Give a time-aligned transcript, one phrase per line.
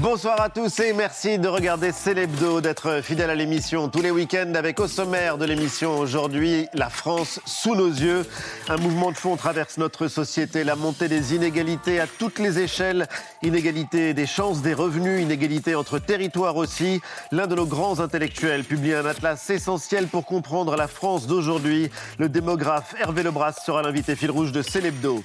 [0.00, 4.52] Bonsoir à tous et merci de regarder Célébdo, d'être fidèle à l'émission tous les week-ends
[4.56, 8.26] avec au sommaire de l'émission aujourd'hui la France sous nos yeux.
[8.68, 13.06] Un mouvement de fond traverse notre société, la montée des inégalités à toutes les échelles,
[13.42, 17.00] inégalité des chances, des revenus, inégalité entre territoires aussi.
[17.30, 21.88] L'un de nos grands intellectuels publie un atlas essentiel pour comprendre la France d'aujourd'hui.
[22.18, 25.22] Le démographe Hervé Lebras sera l'invité fil rouge de Célébdo.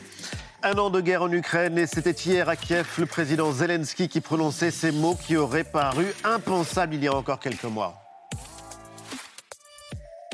[0.62, 4.20] Un an de guerre en Ukraine et c'était hier à Kiev le président Zelensky qui
[4.20, 7.94] prononçait ces mots qui auraient paru impensables il y a encore quelques mois.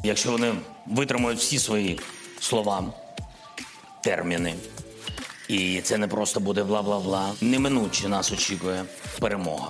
[0.03, 0.55] Якщо вони
[0.87, 2.01] витримують всі свої
[2.41, 2.85] слова,
[4.01, 4.55] терміни,
[5.49, 8.85] і це не просто буде бла-бла-бла, неминуче нас очікує
[9.21, 9.69] перемога.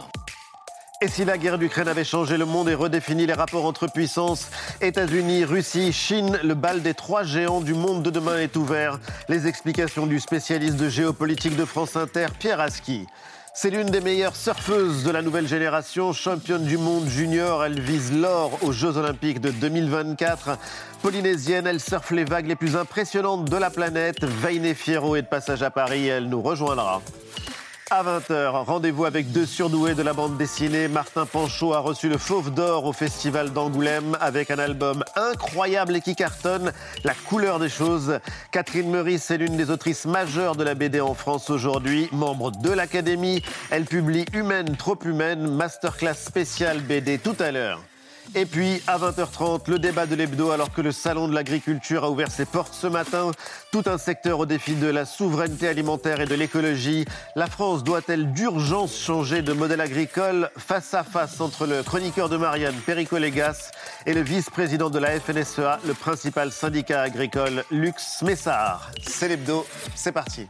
[1.01, 4.47] Et si la guerre d'Ukraine avait changé le monde et redéfini les rapports entre puissances,
[4.79, 8.99] États-Unis, Russie, Chine, le bal des trois géants du monde de demain est ouvert.
[9.27, 13.07] Les explications du spécialiste de géopolitique de France Inter, Pierre Aski.
[13.53, 17.65] C'est l'une des meilleures surfeuses de la nouvelle génération, championne du monde junior.
[17.65, 20.57] Elle vise l'or aux Jeux Olympiques de 2024.
[21.01, 24.23] Polynésienne, elle surfe les vagues les plus impressionnantes de la planète.
[24.23, 27.01] Veiné Fierro est de passage à Paris, elle nous rejoindra.
[27.91, 30.87] À 20h, rendez-vous avec deux surdoués de la bande dessinée.
[30.87, 36.01] Martin Panchaud a reçu le Fauve d'Or au Festival d'Angoulême avec un album incroyable et
[36.01, 36.71] qui cartonne,
[37.03, 38.19] La couleur des choses.
[38.49, 42.71] Catherine Meurice est l'une des autrices majeures de la BD en France aujourd'hui, membre de
[42.71, 43.43] l'Académie.
[43.69, 47.83] Elle publie Humaine, trop humaine, masterclass spéciale BD tout à l'heure.
[48.33, 52.09] Et puis, à 20h30, le débat de l'hebdo, alors que le Salon de l'agriculture a
[52.09, 53.31] ouvert ses portes ce matin.
[53.71, 57.05] Tout un secteur au défi de la souveraineté alimentaire et de l'écologie.
[57.35, 62.37] La France doit-elle d'urgence changer de modèle agricole Face à face entre le chroniqueur de
[62.37, 63.71] Marianne, Perico Légas,
[64.05, 68.91] et le vice-président de la FNSEA, le principal syndicat agricole, Lux Messard.
[69.01, 69.65] C'est l'hebdo,
[69.95, 70.47] c'est parti.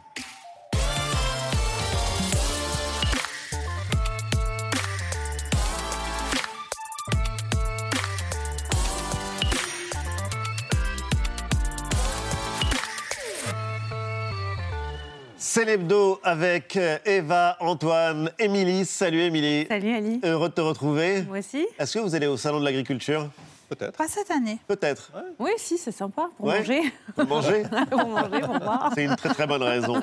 [15.56, 18.84] C'est l'hebdo avec euh, Eva, Antoine, Émilie.
[18.84, 19.66] Salut Émilie.
[19.70, 20.20] Salut Ali.
[20.22, 21.22] Heureux de te retrouver.
[21.22, 21.66] Moi aussi.
[21.80, 23.30] Est-ce que vous allez au salon de l'agriculture?
[23.70, 23.98] Peut-être.
[23.98, 24.60] Pas cette année.
[24.68, 25.12] Peut-être.
[25.40, 26.60] Oui, si, c'est sympa pour Ouais.
[26.60, 26.82] manger.
[27.16, 28.92] Pour manger pour manger, pour boire.
[28.96, 30.00] C'est une très très bonne raison.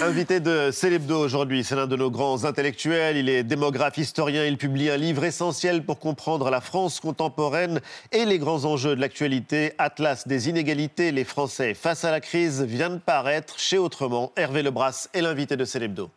[0.00, 3.16] Invité de Célébdo aujourd'hui, c'est l'un de nos grands intellectuels.
[3.16, 4.44] Il est démographe, historien.
[4.44, 7.80] Il publie un livre essentiel pour comprendre la France contemporaine
[8.12, 9.72] et les grands enjeux de l'actualité.
[9.78, 14.32] Atlas des inégalités, les Français face à la crise vient de paraître chez Autrement.
[14.36, 16.10] Hervé Lebras est l'invité de Célébdo.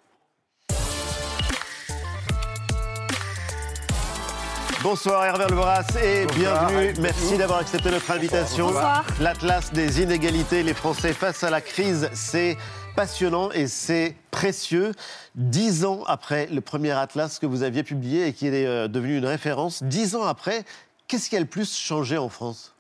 [4.86, 6.94] Bonsoir Hervé Lebras et bienvenue.
[7.02, 8.68] Merci d'avoir accepté notre invitation.
[8.68, 9.04] Bonsoir.
[9.20, 12.56] L'Atlas des inégalités, les Français face à la crise, c'est
[12.96, 14.92] passionnant et c'est précieux.
[15.34, 19.18] Dix ans après le premier Atlas que vous aviez publié et qui est euh, devenu
[19.18, 20.66] une référence, dix ans après,
[21.08, 22.76] qu'est-ce qui a le plus changé en France?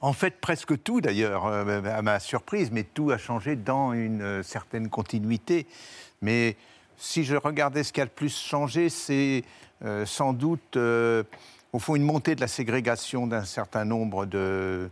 [0.00, 4.20] En fait, presque tout d'ailleurs, euh, à ma surprise, mais tout a changé dans une
[4.20, 5.68] euh, certaine continuité.
[6.22, 6.56] Mais
[6.96, 9.44] si je regardais ce qui a le plus changé, c'est
[9.84, 11.22] euh, sans doute, euh,
[11.72, 14.88] au fond, une montée de la ségrégation d'un certain nombre de.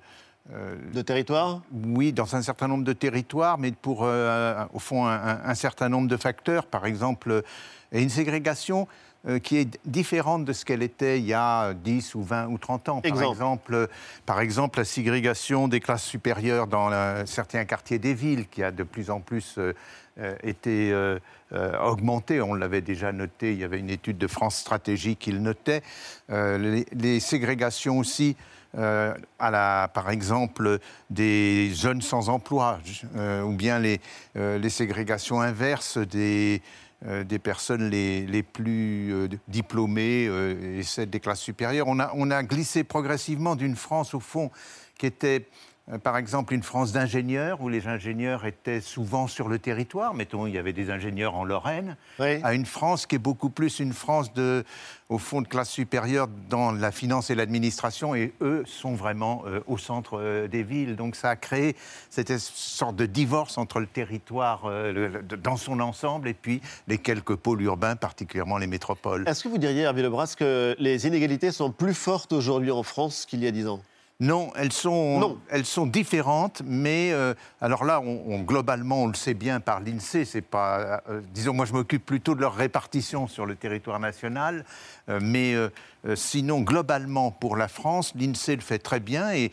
[0.53, 5.07] euh, de territoire oui, dans un certain nombre de territoires, mais pour, un- au fond,
[5.07, 6.67] un, un- certain nombre de facteurs.
[6.67, 7.43] Par exemple,
[7.93, 8.87] et une ségrégation
[9.27, 12.59] euh, qui est différente de ce qu'elle était il y a 10 ou 20 ou
[12.59, 13.01] 30 ans.
[13.01, 13.33] Par Exemple.
[13.33, 13.87] exemple, euh,
[14.27, 18.71] par exemple la ségrégation des classes supérieures dans la- certains quartiers des villes, qui a
[18.71, 19.73] de plus en plus euh,
[20.43, 20.93] été
[21.85, 22.41] augmentée.
[22.41, 25.83] On l'avait déjà noté, il y avait une étude de France Stratégie qui le notait.
[26.29, 28.37] Les, les ségrégations aussi
[28.77, 30.81] euh, à la, par exemple,
[31.11, 32.81] des jeunes sans emploi,
[33.17, 34.01] euh, ou bien les,
[34.37, 36.61] euh, les ségrégations inverses des,
[37.05, 41.87] des personnes les, plus euh, diplômées euh, et celles des classes supérieures.
[41.89, 44.51] On a, on a glissé progressivement d'une France, au fond,
[44.99, 49.59] qui était euh, par exemple, une France d'ingénieurs, où les ingénieurs étaient souvent sur le
[49.59, 50.15] territoire.
[50.15, 52.41] Mettons, il y avait des ingénieurs en Lorraine, Oui.
[52.43, 54.65] à une France qui est beaucoup plus une France de,
[55.11, 59.61] au fond, de classe supérieure dans la finance et l'administration, et eux sont vraiment euh,
[59.67, 60.97] au centre euh, des villes.
[60.97, 61.77] Donc ça a créé
[62.09, 66.63] cette sorte de divorce entre le territoire euh, le- le- dans son ensemble et puis
[66.89, 69.29] les quelques pôles urbains, particulièrement les métropoles.
[69.29, 73.27] Est-ce que vous diriez, Hervé Lebras, que les inégalités sont plus fortes aujourd'hui en France
[73.27, 73.81] qu'il y a dix ans?
[74.25, 75.39] Non, elles sont, Non.
[75.51, 79.81] elles sont différentes, mais euh, alors là, on, on- globalement, on le sait bien par
[79.81, 80.25] l'INSEE.
[80.25, 84.65] C'est pas, euh, disons, moi, je m'occupe plutôt de leur répartition sur le territoire national,
[85.11, 85.55] euh, mais
[86.15, 89.51] sinon, globalement, pour la France, l'INSEE le fait très bien et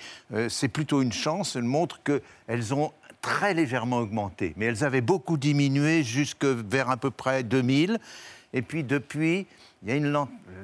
[0.50, 1.56] c'est plutôt une chance.
[1.56, 2.92] Elle montre qu'elles ont
[3.22, 8.00] très légèrement augmenté, mais elles avaient beaucoup diminué jusque vers à peu près 2000.
[8.54, 9.48] Et puis depuis,
[9.83, 10.16] il y a une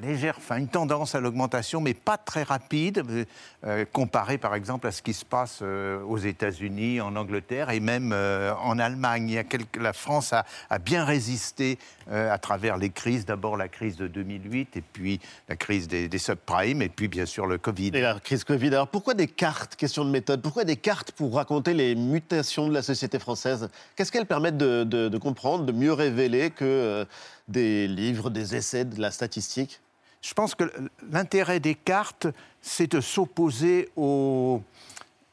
[0.02, 0.38] légère,
[0.72, 3.26] tendance à l'augmentation, mais pas très rapide, euh,
[3.66, 7.80] euh, comparé par exemple à ce qui se passe euh, aux États-Unis, en Angleterre et
[7.80, 9.44] même euh, en Allemagne.
[9.80, 10.46] La France a,
[10.80, 11.80] bien résisté
[12.10, 13.26] à travers les crises.
[13.26, 17.48] D'abord la crise de 2008, et puis la crise des, subprimes, et puis bien sûr
[17.48, 17.92] le Covid.
[17.96, 18.68] Et la crise Covid.
[18.68, 20.42] Alors pourquoi des cartes Question de méthode.
[20.42, 23.70] Pourquoi des cartes pour raconter les mutations de la société française?
[23.96, 27.06] Qu'est-ce qu'elles permettent de, comprendre, de mieux révéler que
[27.48, 29.80] des livres, des essais, de la statistique
[30.22, 30.66] Je pense que
[31.12, 32.28] l'intérêt des cartes,
[32.62, 34.62] c'est de s'opposer aux,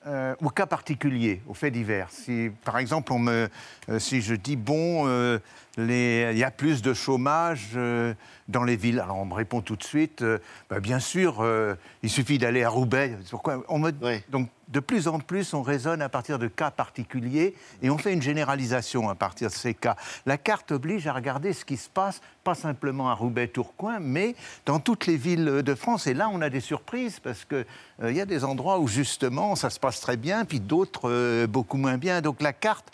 [0.07, 2.09] euh, aux cas particuliers, aux faits divers.
[2.11, 3.49] Si, par exemple, on me,
[3.89, 5.39] euh, si je dis, bon, euh,
[5.77, 8.15] les- il y a plus de chômage euh,
[8.49, 10.39] dans les villes, alors on me répond tout de suite, euh,
[10.71, 13.17] bah, bien sûr, euh, il suffit d'aller à Roubaix.
[13.31, 14.23] Pourquoi on me, Oui.
[14.29, 18.13] Donc, de plus en plus, on raisonne à partir de cas particuliers et on fait
[18.15, 19.95] une généralisation à partir de ces cas.
[20.27, 24.35] La carte oblige à regarder ce qui se passe, pas simplement à Roubaix-Tourcoing, mais
[24.65, 26.07] dans toutes les villes de France.
[26.07, 27.67] Et là, on a des surprises parce qu'il
[28.03, 31.77] il y a des endroits où, justement, ça se passe très bien, puis d'autres beaucoup
[31.77, 32.21] moins bien.
[32.23, 32.91] Donc, la carte,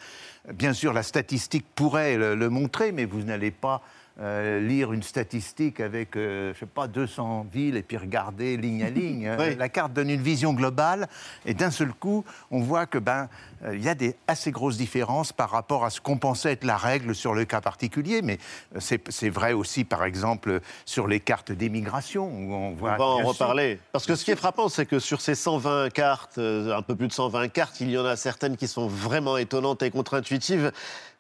[0.52, 3.82] bien sûr, la statistique pourrait le, le montrer, mais vous n'allez pas.
[4.20, 8.82] euh, lire une statistique avec, euh, je sais pas, 200 villes et puis regarder ligne
[8.82, 9.30] à ligne.
[9.38, 9.54] Oui.
[9.56, 11.08] La carte donne une vision globale
[11.46, 13.30] et d'un seul coup, on voit que ben
[13.72, 16.76] il y a des assez grosses différences par rapport à ce qu'on pensait être la
[16.76, 18.38] règle sur le cas particulier, mais
[18.76, 22.94] euh, c'est vrai aussi, par exemple, sur les cartes d'émigration où on voit.
[22.94, 23.78] On va en sûr, reparler.
[23.92, 26.96] Parce que ce qui est frappant, c'est que sur ces 120 cartes, euh, un peu
[26.96, 30.72] plus de 120 cartes, il y en a certaines qui sont vraiment étonnantes et contre-intuitives.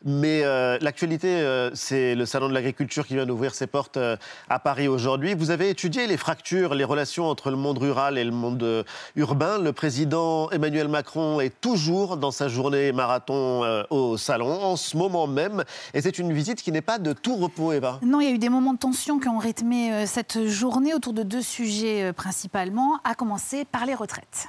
[0.04, 4.16] Mais euh, l'actualité, euh, c'est le Salon de l'agriculture qui vient d'ouvrir ses portes euh,
[4.48, 5.34] à Paris aujourd'hui.
[5.34, 8.82] Vous avez étudié les fractures, les relations entre le monde rural et le monde euh,
[9.14, 9.58] urbain.
[9.58, 14.96] Le président Emmanuel Macron est toujours dans sa journée marathon euh, au Salon, en ce
[14.96, 15.64] moment même.
[15.94, 17.98] Et c'est une visite qui n'est pas de tout repos, Eva.
[18.02, 20.94] Non, il y a eu des moments de tension qui ont rythmé euh, cette journée
[20.94, 24.48] autour de deux sujets euh, principalement, à commencer par les retraites.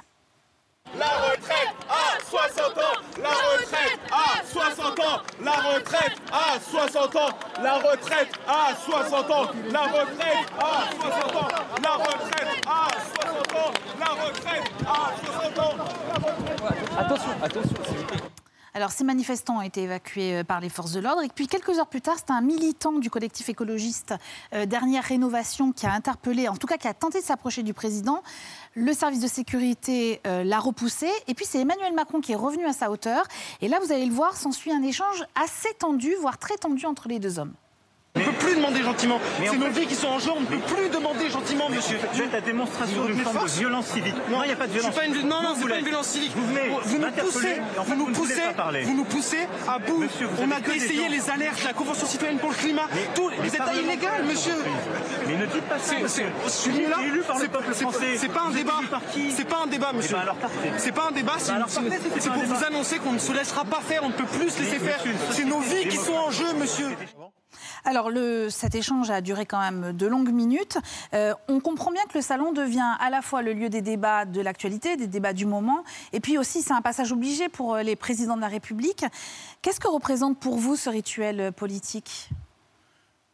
[0.98, 3.00] La retraite à 60 ans.
[3.22, 5.22] La retraite à 60 ans.
[5.42, 7.28] La retraite à 60 ans.
[7.62, 9.50] La retraite à 60 ans.
[9.70, 11.48] La retraite à 60 ans.
[11.82, 13.72] La retraite à 60 ans.
[13.98, 14.92] La retraite à
[15.24, 15.74] 60 ans.
[16.98, 18.41] Attention, attention, s'il vous plaît.
[18.74, 21.22] Alors, ces manifestants ont été évacués euh, par les forces de l'ordre.
[21.22, 24.14] Et puis, quelques heures plus tard, c'est un militant du collectif écologiste
[24.54, 27.74] euh, Dernière Rénovation qui a interpellé, en tout cas qui a tenté de s'approcher du
[27.74, 28.22] président.
[28.74, 31.10] Le service de sécurité euh, l'a repoussé.
[31.28, 33.24] Et puis, c'est Emmanuel Macron qui est revenu à sa hauteur.
[33.60, 37.08] Et là, vous allez le voir, s'ensuit un échange assez tendu, voire très tendu entre
[37.08, 37.52] les deux hommes.
[38.14, 39.18] On ne peut plus demander gentiment.
[39.42, 41.98] C'est nos vies qui sont en jeu, on ne peut plus demander gentiment, monsieur.
[42.12, 44.14] Vous êtes la démonstration d'une forme de violence civique.
[44.30, 44.94] Non, il n'y a pas de violence.
[44.94, 45.14] pas une...
[45.26, 46.32] Non, non, c'est pas une violence civique.
[46.36, 48.42] Vous venez vous nous poussez, vous nous poussez,
[48.84, 50.04] vous nous poussez à bout.
[50.42, 52.86] On a essayé les alertes, la Convention citoyenne pour le climat.
[53.14, 54.54] Tout, vous êtes illégal, monsieur.
[55.26, 56.26] Mais ne dites pas ça, monsieur.
[56.44, 56.96] c'est- Je suis Vous êtes là.
[57.06, 58.16] élu par le c'est- peuple c'est- français.
[58.18, 58.80] C'est pas un débat.
[58.90, 60.16] par qui C'est pas un débat, monsieur.
[60.16, 60.72] ben parfait.
[60.76, 61.32] C'est pas un débat.
[61.38, 61.52] c'est-
[62.28, 64.02] pour vous annoncer qu'on ne se laissera pas faire.
[64.04, 64.98] On ne peut plus se laisser faire.
[65.30, 66.88] C'est nos vies qui sont en jeu, monsieur.
[67.84, 70.78] Alors, le, cet échange a duré quand même de longues minutes.
[71.14, 74.24] Euh, on comprend bien que le salon devient à la fois le lieu des débats
[74.24, 77.82] de l'actualité, des débats du moment, et puis aussi c'est un passage obligé pour euh,
[77.82, 79.04] les présidents de la République.
[79.62, 82.30] Qu'est-ce que représente pour vous ce rituel euh, politique?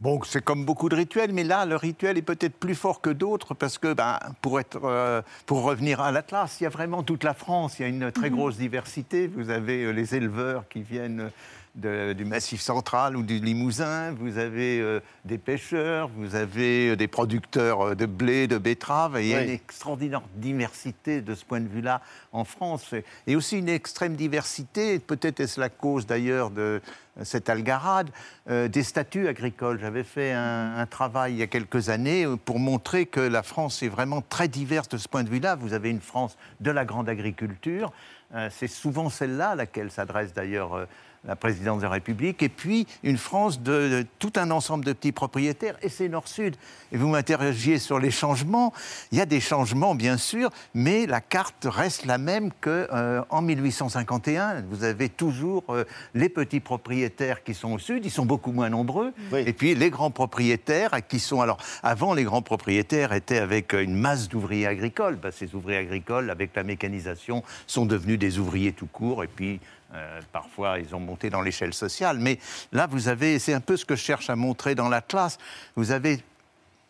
[0.00, 3.10] Bon, c'est comme beaucoup de rituels, mais là, le rituel est peut-être plus fort que
[3.10, 7.02] d'autres parce que, ben, pour, être, euh, pour revenir à l'Atlas, il y a vraiment
[7.02, 9.26] toute la France, il y a une très grosse diversité.
[9.26, 11.32] Vous avez les éleveurs qui viennent
[11.78, 16.96] de- du Massif central ou du Limousin, vous avez euh, des pêcheurs, vous avez euh,
[16.96, 19.44] des producteurs euh, de blé, de betterave, et il y a Oui.
[19.44, 22.00] une extraordinaire diversité de ce point de vue-là
[22.32, 22.94] en France.
[23.26, 26.80] Et aussi une extrême diversité, peut-être est-ce la cause d'ailleurs de
[27.22, 28.10] cette algarade,
[28.48, 29.80] euh, des statuts agricoles.
[29.80, 33.82] J'avais fait un, un travail il y a quelques années pour montrer que la France
[33.82, 35.56] est vraiment très diverse de ce point de vue-là.
[35.56, 37.92] Vous avez une France de la grande agriculture.
[38.34, 40.86] Euh, C'est souvent celle-là à laquelle s'adresse d'ailleurs
[41.24, 44.92] la présidence de la République, et puis une France de, de tout un ensemble de
[44.92, 46.56] petits propriétaires, et c'est Nord-Sud.
[46.92, 48.72] Et vous m'interrogiez sur les changements.
[49.12, 54.62] Il y a des changements, bien sûr, mais la carte reste la même qu'en 1851.
[54.70, 55.84] Vous avez toujours euh,
[56.14, 59.42] les petits propriétaires qui sont au Sud, ils sont beaucoup moins nombreux, Oui.
[59.46, 61.40] et puis les grands propriétaires qui sont...
[61.40, 65.16] Alors, avant, les grands propriétaires étaient avec une masse d'ouvriers agricoles.
[65.16, 69.60] Ben, ces ouvriers agricoles, avec la mécanisation, sont devenus des ouvriers tout court, et puis...
[69.94, 72.18] euh, parfois, ils ont monté dans l'échelle sociale.
[72.18, 72.38] Mais
[72.72, 75.38] là, vous avez, c'est un peu ce que je cherche à montrer dans l'Atlas.
[75.76, 76.20] Vous avez,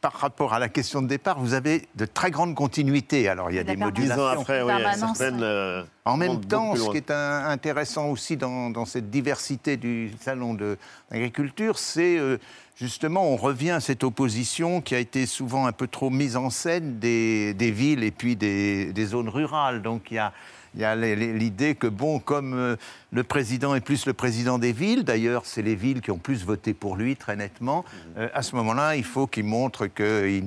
[0.01, 3.29] par rapport à la question de départ, vous avez de très grandes continuités.
[3.29, 4.27] Alors, il y a La des modulations.
[4.27, 5.43] après, oui, certaines.
[5.43, 10.13] euh, En même temps, ce qui est un- intéressant aussi dans, dans cette diversité du
[10.21, 10.77] salon de
[11.11, 12.39] l'agriculture, c'est euh,
[12.77, 16.51] justement, on revient à cette opposition qui a été souvent un peu trop mise en
[16.51, 19.83] scène des, des villes et puis des, des zones rurales.
[19.83, 20.33] Donc il y a,
[20.75, 22.77] il y a l'idée que, bon, comme euh,
[23.11, 26.45] le président est plus le président des villes, d'ailleurs, c'est les villes qui ont plus
[26.45, 27.85] voté pour lui, très nettement,
[28.17, 30.45] euh, à ce moment-là, il faut qu'il montre qu'il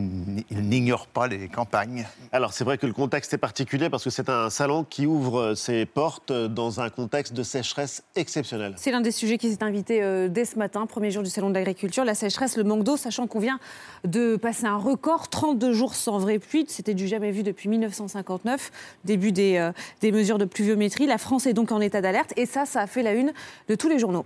[0.51, 2.05] n'ignore pas les campagnes.
[2.31, 5.39] Alors, c'est vrai que le contexte est particulier parce que c'est un salon qui ouvre
[5.39, 8.73] euh, ses portes euh, dans un contexte de sécheresse exceptionnelle.
[8.77, 11.49] C'est l'un des sujets qui s'est invité euh, dès ce matin, premier jour du Salon
[11.49, 13.59] de l'agriculture, la sécheresse, le manque d'eau, sachant qu'on vient
[14.03, 18.71] de passer un record, 32 jours sans vraie pluie, c'était du jamais vu depuis 1959,
[19.05, 21.07] début des, euh, des mesures de pluviométrie.
[21.07, 22.33] La France est donc en état d'alerte.
[22.37, 23.31] Et ça, ça a fait la une
[23.69, 24.25] de tous les journaux.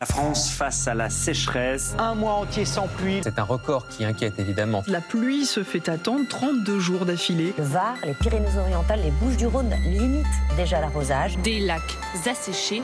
[0.00, 1.96] La France face à la sécheresse.
[1.98, 3.20] Un mois entier sans pluie.
[3.24, 4.84] C'est un record qui inquiète évidemment.
[4.86, 7.52] La pluie se fait attendre 32 jours d'affilée.
[7.58, 10.24] Le Var, les Pyrénées-Orientales, les Bouches-du-Rhône limitent
[10.56, 11.36] déjà l'arrosage.
[11.38, 11.96] Des lacs
[12.30, 12.80] asséchés,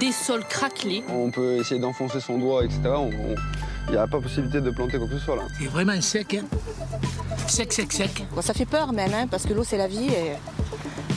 [0.00, 1.04] des sols craquelés.
[1.10, 2.80] On peut essayer d'enfoncer son doigt, etc.
[3.88, 5.42] Il n'y a pas possibilité de planter quoi que ce soit là.
[5.58, 6.44] C'est vraiment sec, hein
[7.46, 8.26] Sec, sec, sec.
[8.34, 10.32] Bon, ça fait peur même, hein, parce que l'eau c'est la vie et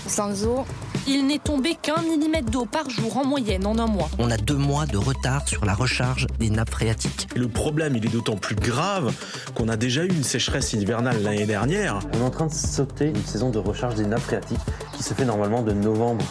[0.08, 0.66] sans eau.
[1.10, 4.10] Il n'est tombé qu'un millimètre d'eau par jour en moyenne en un mois.
[4.20, 7.30] On a deux mois de retard sur la recharge des nappes phréatiques.
[7.34, 9.14] Le problème, il est d'autant plus grave
[9.56, 12.00] qu'on a déjà eu une sécheresse hivernale l'année dernière.
[12.14, 14.60] On est en train de sauter une saison de recharge des nappes phréatiques
[14.98, 16.26] qui se fait normalement de novembre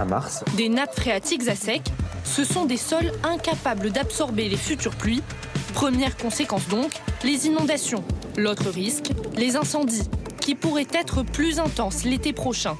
[0.00, 0.42] à mars.
[0.56, 1.82] Des nappes phréatiques à sec,
[2.24, 5.22] ce sont des sols incapables d'absorber les futures pluies.
[5.74, 6.92] Première conséquence donc,
[7.24, 8.04] les inondations.
[8.36, 10.08] L'autre risque, les incendies,
[10.40, 12.76] qui pourraient être plus intenses l'été prochain.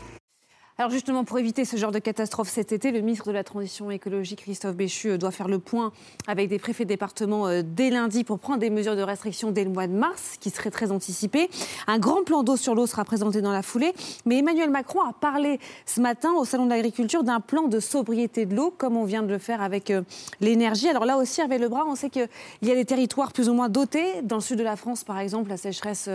[0.83, 3.89] Alors justement, pour éviter ce genre de catastrophe cet été, le ministre de la Transition
[3.93, 5.93] écologique, Christophe Béchu, euh, doit faire le point
[6.27, 9.63] avec des préfets de département euh, dès lundi pour prendre des mesures de restriction dès
[9.63, 11.49] le mois de mars, qui serait très anticipé.
[11.87, 13.93] Un grand plan d'eau sur l'eau sera présenté dans la foulée.
[14.27, 18.45] Mais Emmanuel Macron a parlé ce matin au Salon de l'Agriculture d'un plan de sobriété
[18.45, 20.03] de l'eau, comme on vient de le faire avec euh,
[20.41, 20.89] l'énergie.
[20.89, 22.29] Alors là aussi, Hervé Lebras, on sait qu'il
[22.63, 24.21] y a des territoires plus ou moins dotés.
[24.25, 26.09] Dans le sud de la France, par exemple, la sécheresse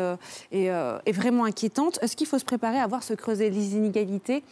[0.51, 1.99] est, est vraiment inquiétante.
[2.01, 4.43] Est-ce qu'il faut se préparer à voir se creuser les inégalités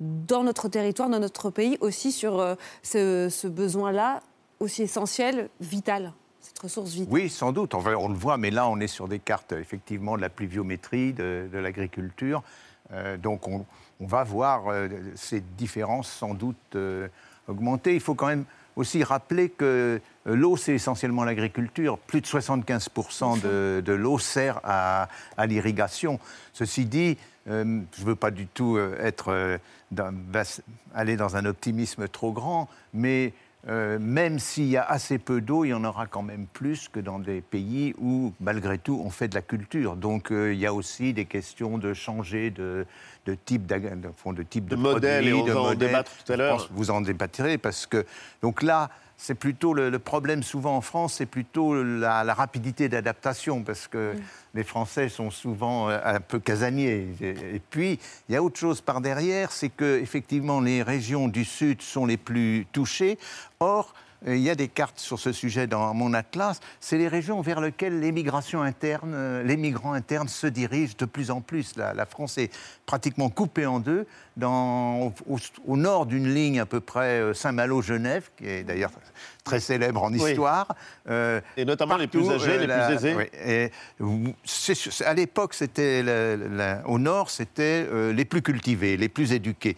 [0.00, 4.20] dans notre territoire, dans notre pays, aussi sur euh, ce, besoin-là,
[4.60, 7.12] aussi essentiel, vital, cette ressource vitale.
[7.12, 10.20] Oui, sans doute, on, le voit, mais là, on est sur des cartes, effectivement, de
[10.20, 12.42] la pluviométrie, de, l'agriculture.
[12.92, 13.64] Euh, donc, on,
[14.00, 17.08] va voir euh, ces différences sans doute euh,
[17.48, 17.94] augmenter.
[17.94, 18.44] Il faut quand même
[18.76, 21.96] aussi rappeler que l'eau, c'est essentiellement l'agriculture.
[21.96, 25.08] Plus de 75% de, de l'eau sert à,
[25.46, 26.18] l'irrigation.
[26.52, 29.58] Ceci dit, je ne veux pas du tout être,
[30.94, 33.32] aller dans un optimisme trop grand, mais
[33.66, 36.88] euh, même s'il y a assez peu d'eau, il y en aura quand même plus
[36.88, 39.96] que dans des pays où, malgré tout, on fait de la culture.
[39.96, 42.86] Donc, euh, il y a aussi des questions de changer de,
[43.24, 46.32] de type, de, de type de, De modèle, produit, et on va en débattre tout
[46.32, 46.68] à l'heure.
[46.72, 48.04] vous en débattrez parce que
[48.42, 48.90] donc là.
[49.26, 53.88] C'est plutôt le, le problème souvent en France, c'est plutôt la, la rapidité d'adaptation parce
[53.88, 54.12] que
[54.52, 57.08] les Français sont souvent euh, un peu casaniers.
[57.22, 61.28] Et, et puis il y a autre chose par derrière, c'est que effectivement les régions
[61.28, 63.16] du Sud sont les plus touchées.
[63.60, 63.94] Or
[64.26, 66.60] il y a des cartes sur ce sujet dans mon atlas.
[66.80, 71.04] C'est les régions vers lesquelles les migrations internes, euh, les migrants internes se dirigent de
[71.04, 71.76] plus en plus.
[71.76, 72.50] La, la France est
[72.86, 74.06] pratiquement coupée en deux.
[74.36, 78.90] Dans, au, au nord d'une ligne à peu près euh, Saint-Malo-Genève, qui est d'ailleurs
[79.44, 80.30] très célèbre en Oui.
[80.30, 80.74] histoire.
[81.08, 83.14] euh, Et notamment les plus âgés, les la- plus aisés.
[83.14, 83.70] oui, et
[85.06, 86.02] à l'époque, c'était
[86.86, 89.76] au nord, c'était euh, les plus cultivés, les plus éduqués.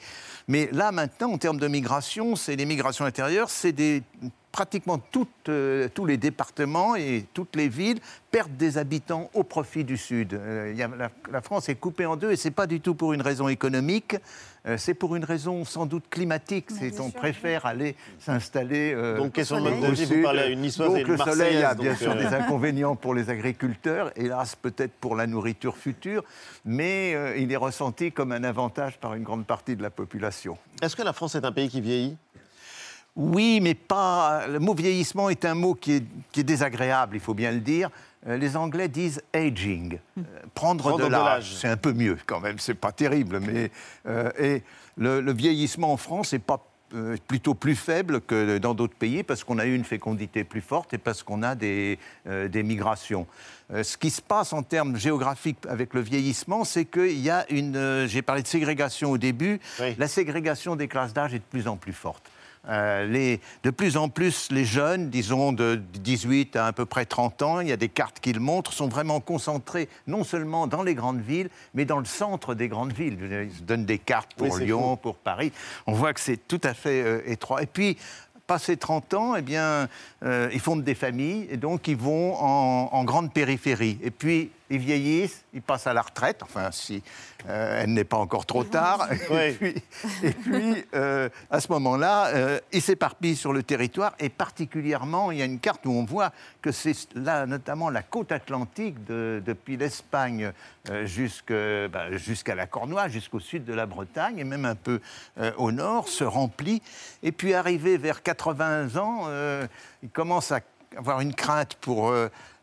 [0.49, 4.03] Mais là, maintenant, en termes de migration, c'est les migrations intérieures, c'est des
[4.61, 7.99] pratiquement toutes, euh, tous les départements et toutes les villes
[8.31, 10.33] perdent des habitants au profit du Sud.
[10.33, 12.81] Euh, il y a- la, la France est coupée en deux et c'est pas du
[12.81, 14.17] tout pour une raison économique,
[14.67, 16.67] euh, c'est pour une raison sans doute climatique.
[16.71, 18.95] C'est on préfère aller s'installer.
[18.95, 20.23] euh, Donc, question de au vous sud.
[20.23, 22.97] parlez à une Niçoise Donc et une le soleil a bien sûr euh, des inconvénients
[22.97, 26.25] pour les agriculteurs, hélas peut-être pour la nourriture future,
[26.65, 30.57] mais euh, il est ressenti comme un avantage par une grande partie de la population.
[30.81, 32.17] Est-ce que la France est un pays qui vieillit?
[33.17, 34.47] Oui, mais pas.
[34.47, 37.61] Le mot vieillissement est un mot qui est, qui est désagréable, il faut bien le
[37.61, 37.91] dire.
[38.29, 40.23] Euh, Les Anglais disent aging, euh,
[40.55, 41.55] prendre, Prendre de l'âge.
[41.57, 43.41] C'est un peu mieux quand même, c'est pas terrible.
[43.41, 43.71] Mais,
[44.07, 44.63] euh, et
[44.99, 46.63] le, le vieillissement en France n'est pas
[46.95, 50.61] euh, plutôt plus faible que dans d'autres pays parce qu'on a eu une fécondité plus
[50.61, 53.27] forte et parce qu'on a des, des migrations.
[53.83, 58.07] Ce qui se passe en termes géographiques avec le vieillissement, c'est qu'il y a une.
[58.07, 59.59] J'ai parlé de ségrégation au début.
[59.99, 62.23] La ségrégation des classes d'âge est de plus en plus forte.
[62.69, 67.05] Euh, les- de plus en plus, les jeunes, disons de 18 à à peu près
[67.07, 70.67] 30 ans, il y a des cartes qui le montrent, sont vraiment concentrés non seulement
[70.67, 73.19] dans les grandes villes, mais dans le centre des grandes villes.
[73.57, 75.03] Ils donnent des cartes pour Oui, Lyon, fou.
[75.03, 75.53] pour Paris.
[75.87, 77.63] On voit que c'est tout à fait euh, étroit.
[77.63, 77.97] Et puis,
[78.49, 79.89] passé 30 ans, eh bien,
[80.25, 83.99] euh, ils fondent des familles et donc ils vont en, en grande périphérie.
[84.03, 87.03] Et puis, ils vieillissent, ils passent à la retraite, enfin, si
[87.49, 89.09] euh, elle n'est pas encore trop tard.
[89.31, 89.75] Et puis,
[90.23, 95.39] et puis, euh, à ce moment-là, euh, ils s'éparpillent sur le territoire et particulièrement, il
[95.39, 96.33] y a une carte où on voit
[96.63, 100.53] que c'est là, notamment la côte atlantique, de- depuis l'Espagne
[100.85, 105.01] bah, jusqu'à la Cornouaille, jusqu'au sud de la Bretagne et même un peu
[105.57, 106.83] au nord, se remplit.
[107.23, 109.29] Et puis, arrivé vers 80 ans,
[110.03, 110.61] ils commencent à
[110.97, 112.13] avoir une crainte pour.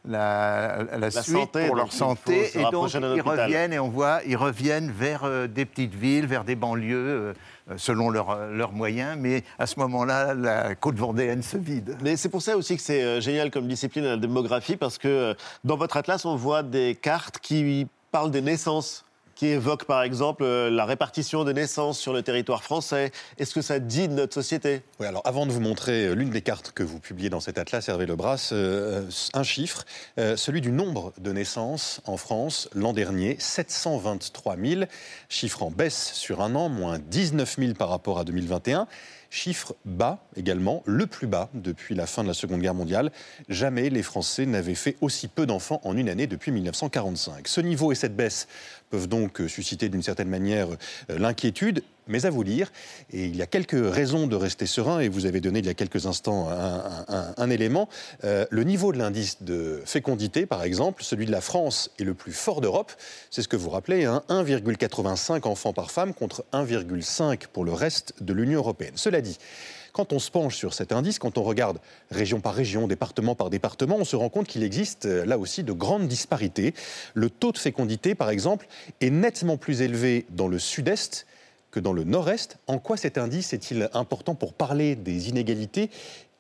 [0.05, 2.51] La, la suite santé, pour leur santé.
[2.55, 6.43] et donc ils reviennent et on voit ils reviennent vers euh, des petites villes vers
[6.43, 7.33] des banlieues euh,
[7.71, 9.17] euh, selon leurs moyens.
[9.17, 11.95] Mais à ce moment-là la côte vendéenne se vide.
[12.01, 15.35] Mais c'est pour ça aussi que c'est euh, génial comme discipline la démographie, parce que
[15.63, 19.05] dans votre atlas, on voit des cartes qui parlent des naissances,
[19.43, 23.11] qui évoquent par exemple euh, la répartition des naissances sur le territoire français.
[23.37, 24.83] Est-ce que ça dit de notre société?
[25.01, 27.57] Oui, alors avant de vous montrer euh, l'une des cartes que vous publiez dans cet
[27.57, 29.83] atlas, Hervé Lebras, euh, un chiffre,
[30.17, 34.83] euh, celui du nombre de naissances en France l'an dernier, 723 000,
[35.27, 38.87] chiffre en baisse sur un an, moins 19 000 par rapport à 2021.
[39.33, 43.11] Chiffre bas également, le plus bas depuis la fin de la Seconde Guerre mondiale.
[43.49, 47.47] Jamais les Français n'avaient fait aussi peu d'enfants en une année depuis 1945.
[47.47, 48.47] Ce niveau et cette baisse
[48.91, 52.71] peuvent donc susciter d'une certaine manière euh, l'inquiétude, mais à vous lire.
[53.11, 55.69] Et il y a quelques raisons de rester serein, et vous avez donné il y
[55.69, 57.89] a quelques instants un, élément.
[58.23, 62.13] Euh, le niveau de l'indice de fécondité, par exemple, celui de la France est le
[62.13, 62.91] plus fort d'Europe.
[63.29, 68.13] C'est ce que vous rappelez, hein, 1,85 enfants par femme contre 1,5 pour le reste
[68.21, 68.93] de l'Union européenne.
[68.95, 69.37] Cela dit,
[69.93, 71.77] quand on se penche sur cet indice, quand on regarde
[72.09, 75.63] région par région, département par département, on se rend compte qu'il existe euh, là aussi
[75.63, 76.73] de grandes disparités.
[77.13, 78.67] Le taux de fécondité, par exemple,
[79.01, 81.27] est nettement plus élevé dans le sud-est
[81.73, 82.59] que dans le nord-est.
[82.67, 85.89] En quoi cet indice est-il important pour parler des inégalités?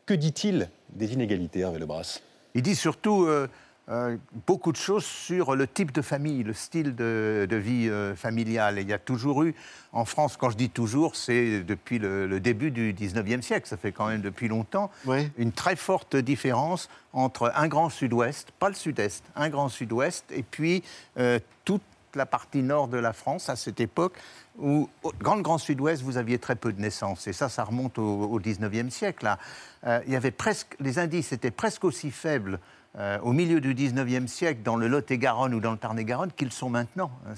[0.05, 2.21] Que dit-il des inégalités, Hervé Lebras?
[2.53, 3.47] Il dit surtout euh,
[3.89, 8.15] euh, beaucoup de choses sur le type de famille, le style de, de vie euh,
[8.15, 8.77] familiale.
[8.77, 9.55] Et il y a toujours eu,
[9.91, 13.75] en France, quand je dis toujours, c'est depuis le, le début du 19e siècle, ça
[13.75, 14.91] fait quand même depuis longtemps,
[15.37, 20.43] une très forte différence entre un grand sud-ouest, pas le sud-est, un grand sud-ouest, et
[20.43, 20.83] puis
[21.17, 21.39] euh,
[22.15, 24.13] la partie nord de la France à cette époque
[24.59, 27.27] où, au grand, grand sud-ouest, vous aviez très peu de naissances.
[27.27, 29.25] Et ça, ça remonte au, au 19e siècle.
[29.25, 29.39] là.
[29.85, 32.59] Euh, il y avait presque, les indices étaient presque aussi faibles
[32.95, 36.69] euh, au milieu du 19e siècle dans le Lot-et-Garonne ou dans le Tarn-et-Garonne qu'ils sont
[36.69, 37.09] maintenant.
[37.27, 37.33] hein.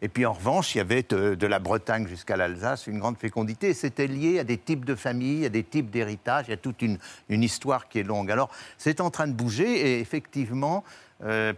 [0.00, 3.18] Et puis en revanche, il y avait de, de la Bretagne jusqu'à l'Alsace une grande
[3.18, 3.70] fécondité.
[3.70, 6.44] Et C'était lié à des types de familles, à des types d'héritage.
[6.46, 8.30] Il y a toute une, histoire qui est longue.
[8.30, 11.05] Alors c'est en train de bouger et effectivement, euh,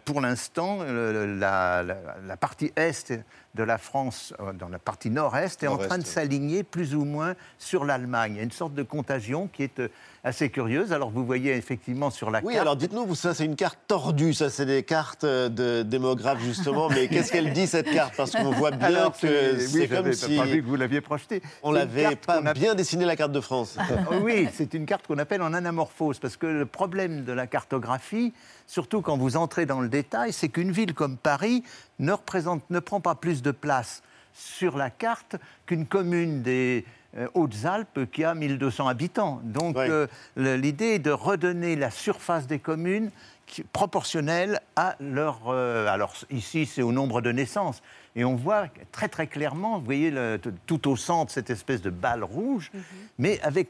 [0.04, 3.12] pour l'instant, la partie est
[3.58, 6.08] de la France, euh, dans la partie nord-est, est en train de oui.
[6.08, 8.34] s'aligner plus ou moins sur l'Allemagne.
[8.34, 9.88] Il y a une sorte de contagion qui est euh,
[10.22, 10.92] assez curieuse.
[10.92, 12.62] Alors vous voyez effectivement sur la Oui, carte.
[12.62, 16.88] alors dites-nous, ça c'est une carte tordue, ça c'est des cartes euh, de démographes justement,
[16.88, 18.14] mais qu'est-ce qu'elle dit cette carte?
[18.16, 20.76] Parce qu'on voit bien Alors, que oui, c'est comme j'avais si pas vu que vous
[20.76, 21.42] l'aviez projeté.
[21.64, 23.76] on l'avait pas a- bien dessiné la carte de France.
[24.22, 28.32] oui, c'est une carte qu'on appelle en anamorphose, parce que le problème de la cartographie,
[28.68, 31.64] surtout quand vous entrez dans le détail, c'est qu'une ville comme Paris
[31.98, 36.84] ne, représente, ne prend pas plus de place sur la carte qu'une commune des
[37.16, 39.40] euh, Hautes-Alpes qui a 1200 habitants.
[39.44, 40.06] Donc euh,
[40.36, 43.10] l'idée est de redonner la surface des communes
[43.46, 45.40] qui- proportionnelle à leur...
[45.48, 47.82] euh, alors ici, c'est au nombre de naissances.
[48.14, 51.90] Et on voit très très clairement, vous voyez le- tout au centre, cette espèce de
[51.90, 52.70] balle rouge,
[53.18, 53.68] mais avec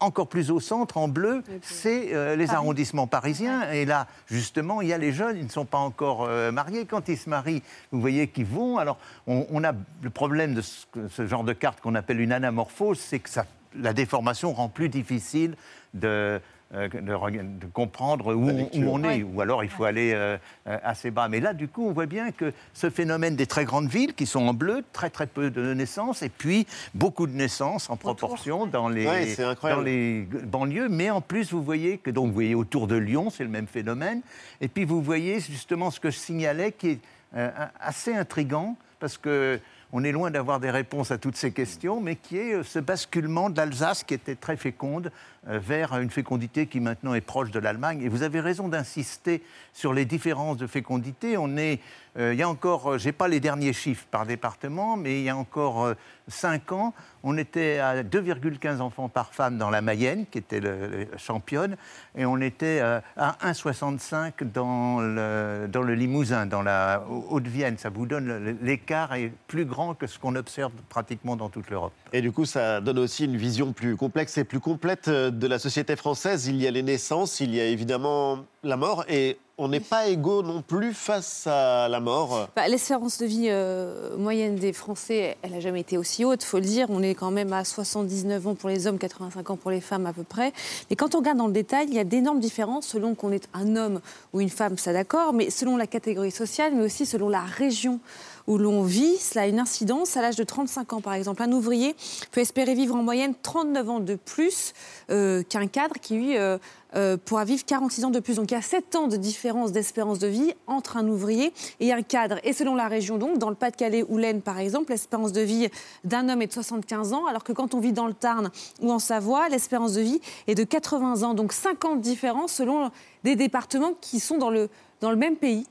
[0.00, 2.56] encore plus au centre, en bleu, c'est euh, les Paris.
[2.56, 3.70] arrondissements parisiens.
[3.70, 6.86] Et là, justement, il y a les jeunes, ils ne sont pas encore euh, mariés.
[6.86, 8.78] Quand ils se marient, vous voyez qu'ils vont.
[8.78, 12.32] Alors, on, on a le problème de ce, ce genre de carte qu'on appelle une
[12.32, 13.46] anamorphose, c'est que ça,
[13.78, 15.56] la déformation rend plus difficile
[15.94, 16.40] de,
[16.74, 20.78] euh, de, comprendre où, on, où on est, ou alors il faut aller euh, euh,
[20.82, 21.28] assez bas.
[21.28, 24.26] Mais là, du coup, on voit bien que ce phénomène des très grandes villes qui
[24.26, 28.66] sont en bleu, très très peu de naissances, et puis beaucoup de naissances en proportion
[28.66, 30.88] dans les, Ouais, dans les banlieues.
[30.88, 33.68] Mais en plus, vous voyez que donc vous voyez autour de Lyon, c'est le même
[33.68, 34.22] phénomène.
[34.60, 36.98] Et puis vous voyez justement ce que je signalais, qui est
[37.36, 39.60] euh, assez intrigant, parce que
[39.96, 43.48] on est loin d'avoir des réponses à toutes ces questions, mais qui est ce basculement
[43.48, 45.12] de l'Alsace qui était très féconde
[45.46, 48.00] vers une fécondité qui maintenant est proche de l'Allemagne.
[48.02, 51.36] Et vous avez raison d'insister sur les différences de fécondité.
[51.36, 51.80] On est,
[52.18, 55.28] euh, il y a encore, j'ai pas les derniers chiffres par département, mais il y
[55.28, 55.94] a encore euh,
[56.28, 61.08] cinq ans, on était à 2,15 enfants par femme dans la Mayenne, qui était le,
[61.16, 61.76] championne,
[62.16, 67.78] et on était euh, à 1,65 dans le, Limousin, dans la Haute-Vienne.
[67.78, 71.92] Ça vous donne l'écart est plus grand que ce qu'on observe pratiquement dans toute l'Europe.
[72.12, 75.46] Et du coup, ça donne aussi une vision plus complexe et plus complète euh, de
[75.46, 76.46] la société française.
[76.46, 80.08] Il y a les naissances, il y a évidemment la mort, et on n'est pas
[80.08, 82.48] égaux non plus face à la mort.
[82.56, 86.58] Bah, L'espérance de vie euh, moyenne des Français, elle n'a jamais été aussi haute, faut
[86.58, 86.86] le dire.
[86.90, 90.06] On est quand même à 79 ans pour les hommes, 85 ans pour les femmes
[90.06, 90.52] à peu près.
[90.90, 93.48] Mais quand on regarde dans le détail, il y a d'énormes différences selon qu'on est
[93.54, 94.00] un homme
[94.32, 98.00] ou une femme, ça d'accord, mais selon la catégorie sociale, mais aussi selon la région
[98.46, 99.16] où l'on vit.
[99.16, 100.16] Cela a une incidence.
[100.16, 101.94] À l'âge de 35 ans, par exemple, un ouvrier
[102.32, 104.72] peut espérer vivre en moyenne 39 ans de plus
[105.10, 106.58] euh, qu'un cadre qui, lui, euh,
[106.96, 108.36] euh, pourra vivre 46 ans de plus.
[108.36, 111.92] Donc il y a 7 ans de différence d'espérance de vie entre un ouvrier et
[111.92, 112.38] un cadre.
[112.44, 115.68] Et selon la région, donc, dans le Pas-de-Calais ou l'Aisne, par exemple, l'espérance de vie
[116.04, 118.92] d'un homme est de 75 ans, alors que quand on vit dans le Tarn ou
[118.92, 121.34] en Savoie, l'espérance de vie est de 80 ans.
[121.34, 122.90] Donc 50 différences selon
[123.24, 124.68] des départements qui sont dans le,
[125.00, 125.66] dans le même pays.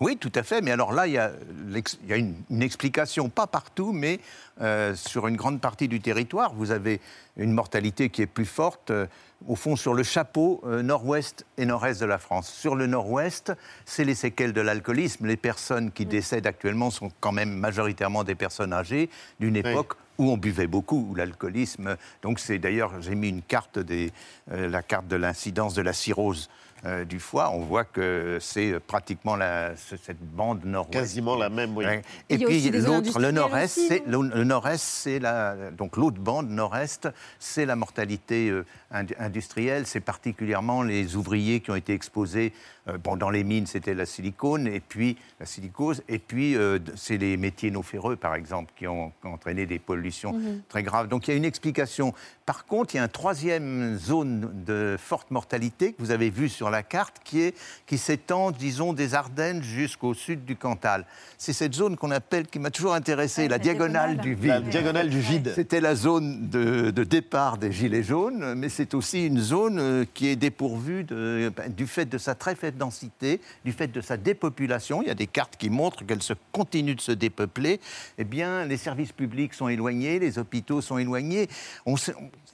[0.00, 0.60] Oui, tout à fait.
[0.62, 1.32] Mais alors là, il y a,
[1.66, 4.20] l'ex- il y a une, une explication, pas partout, mais
[4.60, 6.54] euh, sur une grande partie du territoire.
[6.54, 7.00] Vous avez
[7.36, 9.06] une mortalité qui est plus forte, euh,
[9.48, 12.48] au fond, sur le chapeau euh, nord-ouest et nord-est de la France.
[12.48, 13.52] Sur le nord-ouest,
[13.86, 15.26] c'est les séquelles de l'alcoolisme.
[15.26, 20.30] Les personnes qui décèdent actuellement sont quand même majoritairement des personnes âgées d'une époque où
[20.32, 21.96] on buvait beaucoup, où l'alcoolisme.
[22.22, 24.12] Donc c'est d'ailleurs, j'ai mis une carte des,
[24.52, 26.50] euh, la carte de l'incidence de la cirrhose
[26.84, 27.50] euh, du foie.
[27.52, 30.92] On voit que c'est pratiquement la, ce- cette bande nord-ouest.
[30.98, 31.84] Quasiment la même, oui.
[31.84, 32.02] Ouais.
[32.28, 37.08] Et puis l'autre, le nord-est, c'est le, le nord-est, c'est la donc l'autre bande nord-est,
[37.38, 39.86] c'est la mortalité euh, industrielle.
[39.86, 42.52] C'est particulièrement les ouvriers qui ont été exposés.
[42.88, 46.78] euh, bon, dans les mines, c'était la silicone et puis la silicose, et puis euh,
[46.96, 50.62] c'est les métiers non ferreux, par exemple, qui ont, qui ont entraîné des pollutions Mhm.
[50.70, 51.08] très graves.
[51.08, 52.14] Donc il y a une explication.
[52.46, 56.48] Par contre, il y a une troisième zone de forte mortalité que vous avez vue
[56.48, 57.54] sur la carte, qui est
[57.86, 61.04] qui s'étend, disons, des Ardennes jusqu'au sud du Cantal.
[61.36, 64.46] C'est cette zone qu'on appelle, qui m'a toujours intéressé, la diagonale du vide.
[64.48, 65.52] La diagonale du vide.
[65.54, 70.04] C'était la zone de, de départ des Gilets jaunes, mais c'est aussi une zone euh,
[70.14, 74.00] qui est dépourvue de- ben, du fait de sa très faible densité, du fait de
[74.00, 75.02] sa dépopulation.
[75.02, 77.80] Il y a des cartes qui montrent qu'elle se continue de se dépeupler.
[78.18, 81.48] Eh bien, les services publics sont éloignés, les hôpitaux sont éloignés.
[81.86, 81.96] On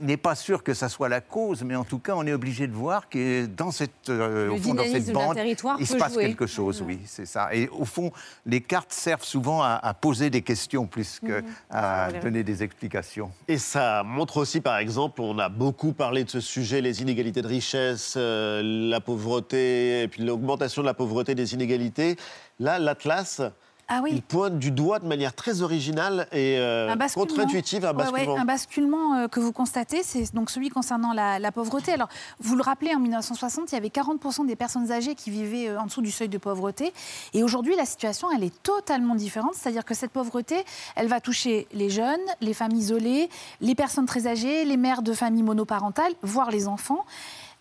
[0.01, 2.67] n'est pas sûr que ça soit la cause, mais en tout cas, on est obligé
[2.69, 6.15] de voir que dans cette, euh, au fond, dans cette bande, territoire il se passe
[6.15, 6.25] jouer.
[6.29, 7.55] quelque chose, oui, c'est ça.
[7.55, 8.13] Et au fond,
[8.47, 11.43] les cartes servent souvent à, à poser des questions plus Mhm.
[11.71, 13.31] qu'à donner des explications.
[13.47, 17.43] Et ça montre aussi, par exemple, on a beaucoup parlé de ce sujet, les inégalités
[17.43, 22.17] de richesse, euh, la pauvreté, et puis l'augmentation de la pauvreté des inégalités.
[22.61, 23.43] Là, l'Atlas,
[23.89, 24.11] Ah oui.
[24.15, 27.27] il pointe du doigt de manière très originale et euh, Un basculement.
[27.27, 28.37] contre-intuitive un Ouais, ouais, basculement.
[28.39, 31.93] un basculement euh, que vous constatez, c'est donc celui concernant la, la pauvreté.
[31.93, 32.09] Alors,
[32.41, 35.79] vous le rappelez, en 1960, il y avait 40% des personnes âgées qui vivaient euh,
[35.81, 36.93] en dessous du seuil de pauvreté.
[37.35, 39.53] Et aujourd'hui, la situation, elle est totalement différente.
[39.55, 40.65] C'est-à-dire que cette pauvreté,
[40.97, 43.29] elle va toucher les jeunes, les femmes isolées,
[43.61, 47.05] les personnes très âgées, les mères de familles monoparentales, voire les enfants.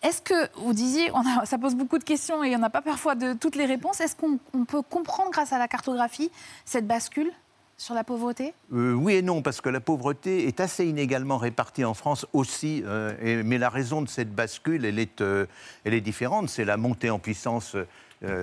[0.04, 2.82] Est-ce que, vous disiez, on a- ça pose beaucoup de questions et on n'a pas
[2.82, 4.00] parfois de toutes les réponses.
[4.00, 6.30] Est-ce qu'on on peut comprendre, grâce à la cartographie,
[6.66, 7.30] cette bascule
[7.78, 8.52] sur la pauvreté?
[8.72, 12.82] Euh, oui et non, parce que la pauvreté est assez inégalement répartie en France aussi.
[12.84, 15.46] euh, et- mais la raison de cette bascule, elle est, euh,
[15.84, 16.50] elle est différente.
[16.50, 17.74] C'est la montée en puissance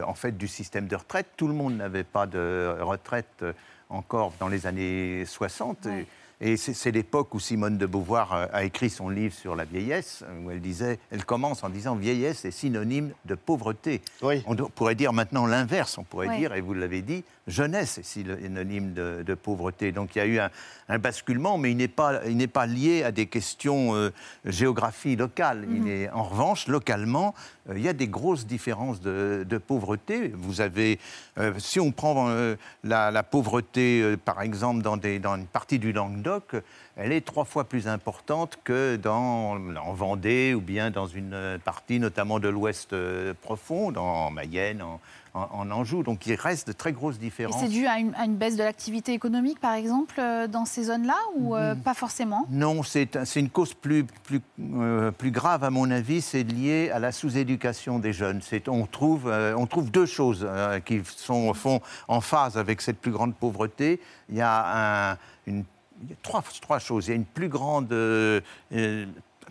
[0.05, 1.25] en fait, du système de retraite.
[1.37, 3.43] Tout le monde n'avait pas de retraite
[3.89, 5.87] encore dans les années 60.
[5.87, 6.05] Et-
[6.43, 10.23] Et c'est l'époque où Simone de Beauvoir euh, a écrit son livre sur la vieillesse,
[10.43, 14.01] où elle disait, elle commence en disant vieillesse est synonyme de pauvreté.
[14.23, 16.37] On pourrait dire maintenant l'inverse, on pourrait Oui.
[16.39, 19.91] dire, et vous l'avez dit, jeunesse est synonyme de, de pauvreté.
[19.91, 20.49] Donc il y a eu un,
[20.89, 24.11] un basculement, mais il n'est pas, il n'est pas lié à des questions euh,
[24.43, 25.67] géographie locale.
[25.69, 27.35] Il est, en revanche, localement,
[27.69, 30.31] euh, il y a des grosses différences de, pauvreté.
[30.35, 30.99] Vous avez,
[31.37, 36.55] euh, si on prend euh, la, pauvreté, par exemple, dans, une partie du Languedoc,
[37.01, 41.99] elle est trois fois plus importante que dans, en Vendée ou bien dans une partie
[41.99, 44.99] notamment de l'Ouest euh, profond, en Mayenne, en,
[45.33, 46.03] en- en Anjou.
[46.03, 47.59] Donc il reste de très grosses Et différences.
[47.59, 50.83] c'est dû à une, à une baisse de l'activité économique, par exemple, euh, dans ces
[50.83, 52.45] zones-là, ou euh, pas forcément?
[52.49, 56.43] Non, c'est un- c'est une cause plus, plus, euh, plus grave, à mon avis, c'est
[56.43, 58.41] lié à la sous-éducation des jeunes.
[58.67, 62.81] On trouve, euh, on trouve deux choses euh, qui sont au fond en phase avec
[62.81, 63.99] cette plus grande pauvreté.
[64.29, 65.63] Il y a un- une,
[66.01, 67.07] il y a trois, choses.
[67.07, 68.41] Il y a une plus grande, euh,
[68.73, 69.05] euh,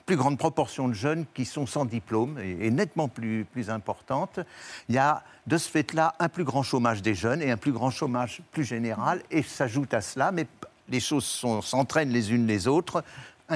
[0.06, 4.40] plus grande proportion de jeunes qui sont sans diplôme et, et nettement plus, plus importante.
[4.88, 7.72] Il y a de ce fait-là un plus grand chômage des jeunes et un plus
[7.72, 9.22] grand chômage plus général.
[9.30, 10.46] Et s'ajoute à cela, mais
[10.90, 11.24] les choses
[11.62, 13.04] s'entraînent les unes les autres,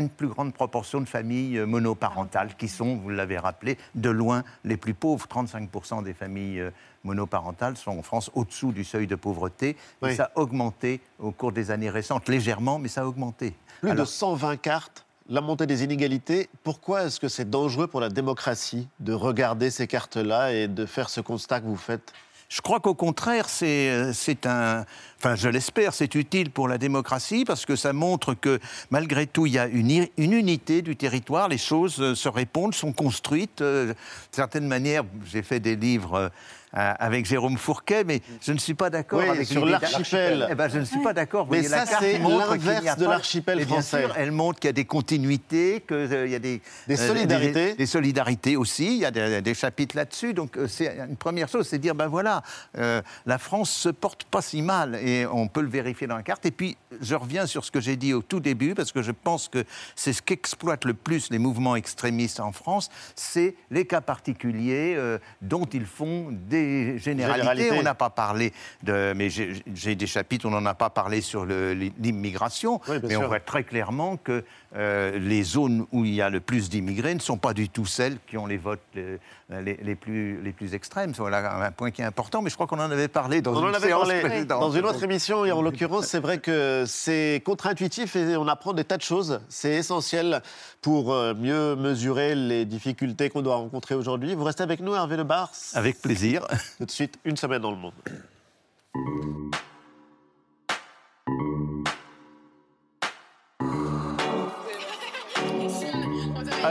[0.01, 4.45] une plus grande proportion de familles euh, monoparentales qui sont, vous l'avez rappelé, de loin
[4.65, 5.27] les plus pauvres.
[5.27, 6.71] 35% des familles euh,
[7.05, 9.77] monoparentales sont en France au-dessous du seuil de pauvreté.
[10.07, 13.55] Et ça a augmenté au cours des années récentes, légèrement, mais ça a augmenté.
[13.81, 16.51] Plus de Alors- 120 cartes, la montée des inégalités.
[16.63, 21.09] Pourquoi est-ce que c'est dangereux pour la démocratie de regarder ces cartes-là et de faire
[21.09, 22.13] ce constat que vous faites?
[22.55, 24.87] Je crois qu'au contraire, c'est euh, c'est un.
[25.19, 29.47] Enfin, je l'espère, c'est utile pour la démocratie parce que ça montre que malgré tout,
[29.47, 33.61] il y a une, une unité du territoire, les choses euh, se répondent, sont construites.
[33.61, 33.95] euh, De
[34.31, 36.31] certaines manières, j'ai fait des livres.
[36.75, 40.49] Avec Jérôme Fourquet, mais je ne suis pas d'accord Oui, avec sur l'archipel.
[40.51, 41.47] Eh ben, je ne suis pas d'accord.
[41.51, 44.03] Mais voyez, ça, c'est l'inverse de l'archipel bien français.
[44.03, 47.71] sûr, elle montre qu'il y a des continuités, qu'il y a des, Des euh, solidarités.
[47.71, 48.87] des, des solidarités aussi.
[48.87, 50.35] Il y a des, des chapitres là-dessus.
[50.35, 52.43] Donc, euh, c'est une première chose, c'est de dire ben voilà,
[52.79, 56.23] euh, la France se porte pas si mal et on peut le vérifier dans la
[56.23, 56.45] carte.
[56.47, 59.13] Et puis, je reviens sur ce que j'ai dit au tout début parce que je
[59.13, 64.01] pense que c'est ce qu'exploitent le plus les mouvements extrémistes en France, c'est les cas
[64.01, 66.64] particuliers euh, dont ils font des
[66.99, 67.39] généralités.
[67.39, 67.79] Généralités.
[67.79, 71.45] On n'a pas parlé de, mais j'ai des chapitres on n'en a pas parlé sur
[71.47, 74.45] l'immigration, Oui, mais on voit très clairement que
[74.77, 77.87] euh, les zones où il y a le plus d'immigrés ne sont pas du tout
[77.87, 79.19] celles qui ont les votes euh,
[79.63, 81.13] les, les plus, les plus extrêmes.
[81.13, 83.61] Voilà un point qui est important, mais je crois qu'on en avait parlé dans On
[83.61, 86.85] une en avait séance parlé dans une autre émission, et en l'occurrence, c'est vrai que
[86.87, 89.41] c'est contre-intuitif et on apprend des tas de choses.
[89.49, 90.43] C'est essentiel
[90.81, 94.35] pour euh, mieux mesurer les difficultés qu'on doit rencontrer aujourd'hui.
[94.35, 96.47] Vous restez avec nous, Hervé Le Bars Avec plaisir.
[96.79, 97.93] Tout de suite, une semaine dans le monde.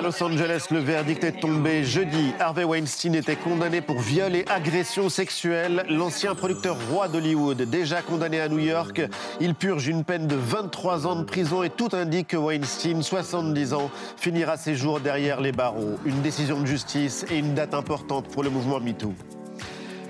[0.03, 2.33] Los Angeles, le verdict est tombé jeudi.
[2.37, 5.85] Harvey Weinstein était condamné pour viol et agression sexuelle.
[5.89, 9.01] L'ancien producteur roi d'Hollywood, déjà condamné à New York,
[9.39, 13.73] il purge une peine de 23 ans de prison et tout indique que Weinstein, 70
[13.73, 15.97] ans, finira ses jours derrière les barreaux.
[16.05, 19.13] Une décision de justice et une date importante pour le mouvement MeToo.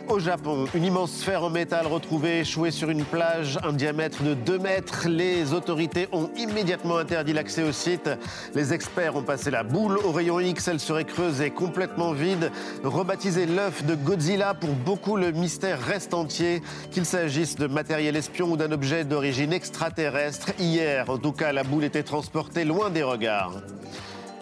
[0.09, 4.33] Au Japon, une immense sphère en métal retrouvée échouée sur une plage, un diamètre de
[4.33, 5.07] 2 mètres.
[5.07, 8.09] Les autorités ont immédiatement interdit l'accès au site.
[8.53, 9.97] Les experts ont passé la boule.
[9.97, 12.51] Au rayon X, elle serait creuse et complètement vide.
[12.83, 16.61] Rebaptisé l'œuf de Godzilla, pour beaucoup, le mystère reste entier.
[16.91, 20.49] Qu'il s'agisse de matériel espion ou d'un objet d'origine extraterrestre.
[20.59, 23.61] Hier, en tout cas, la boule était transportée loin des regards.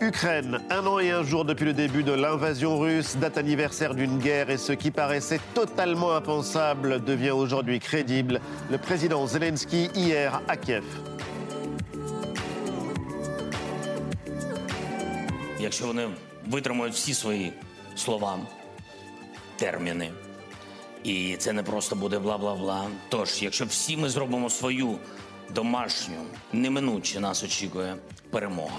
[0.02, 4.18] Ukraine, un an et un jour depuis le début de l'invasion russe, date anniversaire d'une
[4.18, 8.42] guerre et ce qui paraissait totalement impensable devient aujourd'hui crédible.
[8.72, 10.84] Le président Zelensky hier à Kiev.
[15.60, 16.08] Якщо вони
[16.48, 17.54] витримують всі свої
[17.96, 18.40] слова,
[19.56, 20.12] терміни,
[21.04, 22.88] і це не просто буде бла-бла-бла.
[23.10, 24.98] Тож, якщо всі ми зробимо свою
[25.51, 26.17] домашню,
[26.53, 27.97] неминуче нас очікує
[28.31, 28.73] перемога.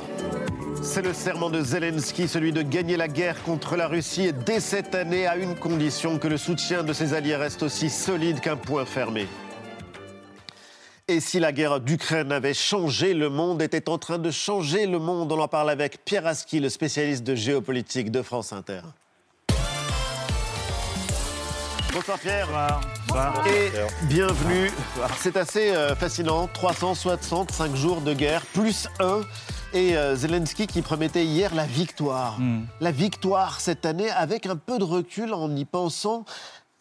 [0.82, 4.60] C'est le serment de Zelensky, celui de gagner la guerre contre la Russie et dès
[4.60, 8.58] cette année à une condition que le soutien de ses alliés reste aussi solide qu'un
[8.58, 9.26] point fermé.
[11.08, 15.00] Et si la guerre d'Ukraine avait changé le monde, était en train de changer le
[15.00, 18.82] monde, on en parle avec Pierre Aski, le spécialiste de géopolitique de France Inter.
[21.93, 22.49] Bonsoir Pierre.
[23.47, 24.71] Et bienvenue.
[25.19, 26.49] C'est assez euh, fascinant.
[26.49, 29.21] 365 jours de guerre, plus un.
[29.75, 32.39] Et euh, Zelensky qui promettait hier la victoire.
[32.81, 36.25] La victoire cette année, avec un peu de recul en y pensant.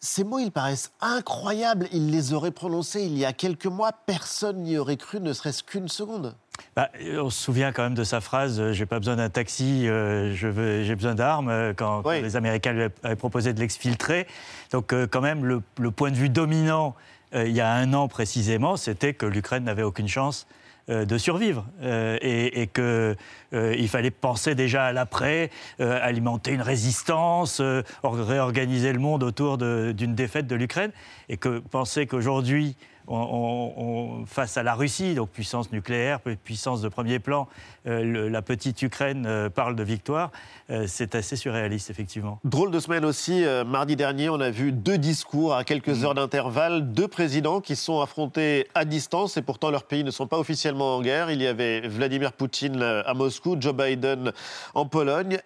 [0.00, 1.88] Ces mots, ils paraissent incroyables.
[1.92, 3.92] Il les aurait prononcés il y a quelques mois.
[4.06, 6.34] Personne n'y aurait cru, ne serait-ce qu'une seconde.
[6.74, 9.86] Bah, on se souvient quand même de sa phrase euh, J'ai pas besoin d'un taxi,
[9.88, 14.26] euh, j'ai besoin d'armes, euh, quand, quand les Américains lui avaient proposé de l'exfiltrer.
[14.70, 16.94] Donc, euh, quand même, le, le point de vue dominant,
[17.34, 20.46] euh, il y a un an précisément, c'était que l'Ukraine n'avait aucune chance
[20.88, 21.64] de survivre.
[21.80, 27.62] Et, et qu'il fallait penser déjà à l'après, alimenter une résistance,
[28.02, 30.90] or- réorganiser le monde autour d'une défaite de l'Ukraine,
[31.28, 32.76] et que penser qu'aujourd'hui
[33.08, 33.82] on- on-
[34.22, 37.48] on- face à la Russie, donc puissance nucléaire, puissance de premier plan,
[37.86, 40.30] euh, le- la petite Ukraine euh, parle de victoire,
[40.70, 42.38] euh, c'est assez surréaliste, effectivement.
[42.44, 46.92] Drôle de semaine aussi, mardi dernier, on a vu deux discours à quelques heures d'intervalle,
[46.92, 50.96] deux présidents qui sont affrontés à distance et pourtant leurs pays ne sont pas officiellement
[50.96, 51.30] en guerre.
[51.30, 54.32] Il y avait Vladimir Poutine à Moscou, Joe Biden
[54.74, 55.38] en Pologne.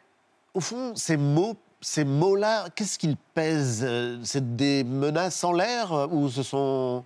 [0.54, 3.86] Au fond, ces mots, ces mots-là, qu'est-ce qu'ils pèsent
[4.22, 7.04] C'est des menaces en l'air ou ce sont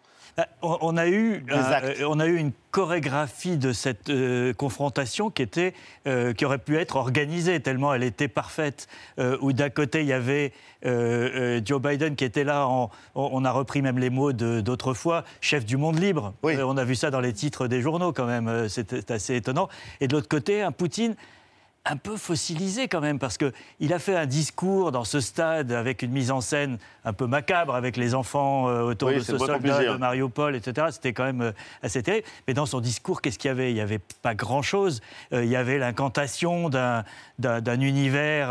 [0.62, 2.00] On, on a eu, actes.
[2.00, 5.74] euh, on a eu une chorégraphie de cette euh, confrontation qui, était,
[6.06, 8.86] euh, qui aurait pu être organisée tellement elle était parfaite.
[9.18, 10.52] Euh, où d'un côté, il y avait
[10.86, 15.24] euh, euh, Joe Biden qui était là, en- on, a repris même les mots d'autrefois,
[15.40, 16.32] chef du monde libre.
[16.58, 19.36] Euh, on a vu ça dans les titres des journaux quand même, euh, c'était assez
[19.36, 19.68] étonnant.
[20.00, 21.16] Et de l'autre côté, un Poutine
[21.86, 26.02] un peu fossilisé quand même, parce qu'il a fait un discours dans ce stade avec
[26.02, 29.38] une mise en scène un peu macabre, avec les enfants euh, autour Oui, de ce
[29.38, 30.88] soldat de Mariupol, etc.
[30.90, 32.26] C'était quand même euh, assez terrible.
[32.46, 33.70] Mais dans son discours, qu'est-ce qu'il y avait?
[33.70, 35.00] Il n'y avait pas grand-chose.
[35.32, 37.02] Euh, il y avait l'incantation d'un,
[37.38, 38.50] d'un, d'un univers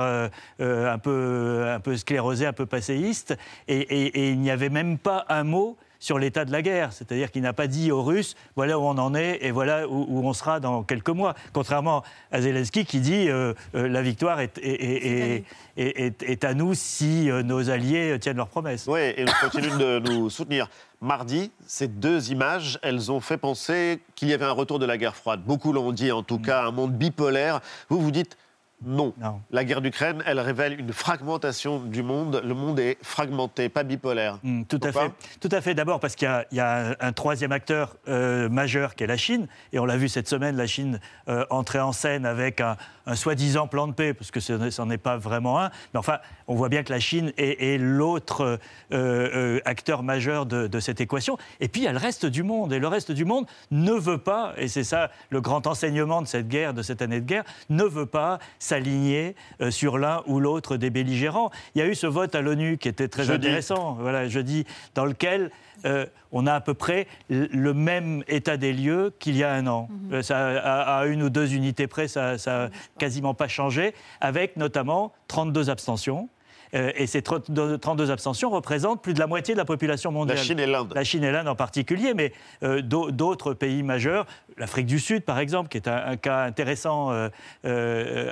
[0.59, 3.37] un, peu, un peu sclérosé, un peu passéiste,
[3.67, 6.93] et, et- et il n'y avait même pas un mot sur l'état de la guerre.
[6.93, 10.05] C'est-à-dire qu'il n'a pas dit aux Russes, voilà où on en est et voilà où,
[10.09, 11.35] où on sera dans quelques mois.
[11.53, 15.43] Contrairement à Zelensky qui dit, euh, euh, la victoire est, est- est- est-
[15.77, 18.85] est- est- est à nous si euh, nos alliés tiennent leurs promesses.
[18.87, 20.69] Oui, et nous continuons de nous soutenir.
[21.01, 24.97] Mardi, ces deux images, elles ont fait penser qu'il y avait un retour de la
[24.97, 25.41] guerre froide.
[25.45, 27.61] Beaucoup l'ont dit, en tout cas, un monde bipolaire.
[27.89, 28.37] Vous vous dites
[28.85, 29.13] non.
[29.51, 32.41] La guerre d'Ukraine, elle révèle une fragmentation du monde.
[32.45, 34.39] Le monde est fragmenté, pas bipolaire.
[34.43, 35.11] Mm, tout à fait.
[35.41, 35.73] Tout à fait.
[35.75, 39.07] D'abord parce qu'il y a, il y a un, troisième acteur euh, majeur qui est
[39.07, 39.47] la Chine.
[39.73, 42.77] Et on l'a vu cette semaine, la Chine euh, entrer en scène avec un,
[43.09, 45.71] un soi-disant plan de paix, parce que ce c'en est pas vraiment un.
[45.93, 48.57] Mais enfin, on voit bien que la Chine est, est l'autre euh,
[48.93, 51.37] euh, acteur majeur de, de cette équation.
[51.59, 52.71] Et puis il y a le reste du monde.
[52.71, 56.27] Et le reste du monde ne veut pas, et c'est ça le grand enseignement de
[56.27, 60.39] cette guerre, de cette année de guerre, ne veut pas s'aligner euh, sur l'un ou
[60.39, 61.49] l'autre des belligérants.
[61.73, 63.47] Il y a eu ce vote à l'ONU qui était très Jeudi.
[63.47, 65.49] intéressant, voilà, jeudi, dans lequel
[65.85, 69.65] euh, on a à peu près le même état des lieux qu'il y a un
[69.65, 69.89] an.
[70.11, 74.55] Euh, ça, à, à une ou deux unités près, ça n'a quasiment pas changé, avec
[74.55, 76.29] notamment 32 abstentions.
[76.75, 80.37] Euh, et ces 32 32 abstentions représentent plus de la moitié de la population mondiale.
[80.37, 80.91] La Chine et l'Inde.
[80.93, 82.31] La Chine et l'Inde en particulier, mais
[82.63, 84.27] euh, d'au- d'autres pays majeurs,
[84.57, 87.29] l'Afrique du Sud par exemple, qui est un, un cas intéressant euh,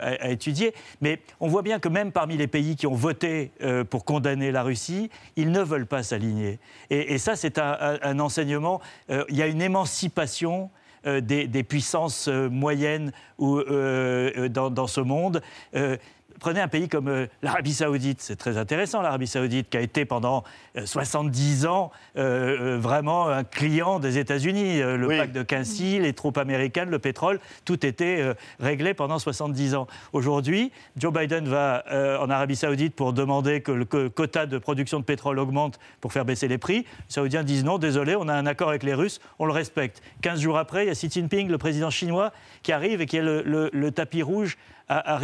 [0.02, 0.74] à, à étudier.
[1.02, 3.52] Mais on voit bien que même parmi les pays qui ont voté
[3.90, 6.60] pour condamner la Russie, ils ne veulent pas s'aligner.
[6.90, 8.82] Et, et ça, c'est un, enseignement.
[9.10, 10.70] Il y a une émancipation.
[11.06, 15.42] Des, des puissances moyennes ou, euh, dans, dans ce monde.
[15.74, 15.96] Euh,
[16.40, 20.06] Prenez un pays comme euh, l'Arabie Saoudite, c'est très intéressant l'Arabie Saoudite, qui a été
[20.06, 20.44] pendant
[20.78, 24.82] euh, 70 ans euh, euh, vraiment un client des États-Unis.
[24.82, 29.18] Euh, le pacte de Quincy, les troupes américaines, le pétrole, tout était euh, réglé pendant
[29.18, 29.88] 70 ans.
[30.14, 34.58] Aujourd'hui, Joe Biden va euh, en Arabie Saoudite pour demander que le que- quota de
[34.60, 36.78] production de pétrole augmente pour faire baisser les prix.
[36.80, 40.02] Les Saoudiens disent non, désolé, on a un accord avec les Russes, on le respecte.
[40.22, 43.18] 15 jours après, il y a Xi Jinping, le président chinois, qui arrive et qui
[43.18, 44.58] le, le- le tapis rouge
[44.90, 45.20] à.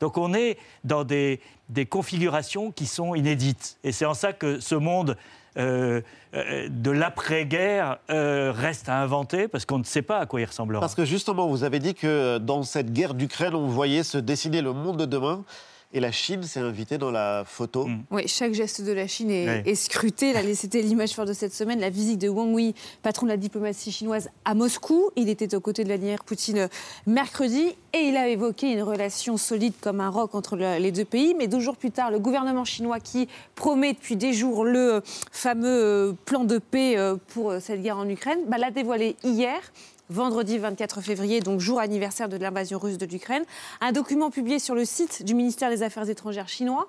[0.00, 3.78] Donc on est dans des, des configurations qui sont inédites.
[3.84, 5.16] Et c'est en ça que ce monde
[5.56, 6.02] euh,
[6.34, 10.44] euh, de l'après-guerre euh, reste à inventer, parce qu'on ne sait pas à quoi il
[10.44, 10.80] ressemblera.
[10.80, 14.60] Parce que justement, vous avez dit que dans cette guerre d'Ukraine, on voyait se dessiner
[14.60, 15.44] le monde de demain.
[15.92, 17.88] Et la Chine s'est invitée dans la photo.
[18.10, 19.62] Oui, chaque geste de la Chine est, Ouais.
[19.64, 20.32] est scruté.
[20.32, 23.36] Là, C'était l'image forte de cette semaine, la visite de Wang Yi, patron de la
[23.36, 25.10] diplomatie chinoise, à Moscou.
[25.16, 26.68] Il était aux côtés de Vladimir Poutine
[27.06, 31.04] mercredi et il a évoqué une relation solide comme un roc entre le- les deux
[31.04, 31.34] pays.
[31.38, 36.14] Mais deux jours plus tard, le gouvernement chinois qui promet depuis des jours le fameux
[36.24, 39.60] plan de paix euh, pour euh, cette guerre en Ukraine, bah, l'a dévoilé hier
[40.10, 43.44] vendredi 24 février, donc jour anniversaire de l'invasion russe de l'Ukraine.
[43.80, 46.88] Un document publié sur le site du ministère des Affaires étrangères chinois.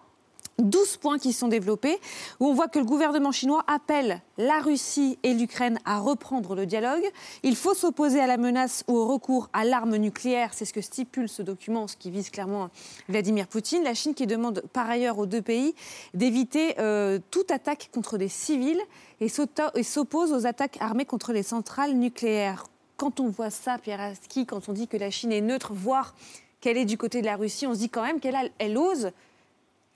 [0.59, 1.99] 12 points qui sont développés,
[2.39, 6.65] où on voit que le gouvernement chinois appelle la Russie et l'Ukraine à reprendre le
[6.65, 7.03] dialogue.
[7.43, 10.81] Il faut s'opposer à la menace ou au recours à l'arme nucléaire, c'est ce que
[10.81, 12.69] stipule ce document, ce qui vise clairement
[13.07, 13.83] Vladimir Poutine.
[13.83, 15.75] La Chine qui demande par ailleurs aux deux pays
[16.15, 18.81] d'éviter euh, toute attaque contre des civils
[19.21, 22.63] et s'oppose aux attaques armées contre les centrales nucléaires.
[22.97, 26.15] Quand on voit ça, Pierre Aski, quand on dit que la Chine est neutre, voire
[26.61, 29.11] qu'elle est du côté de la Russie, on se dit quand même qu'elle elle ose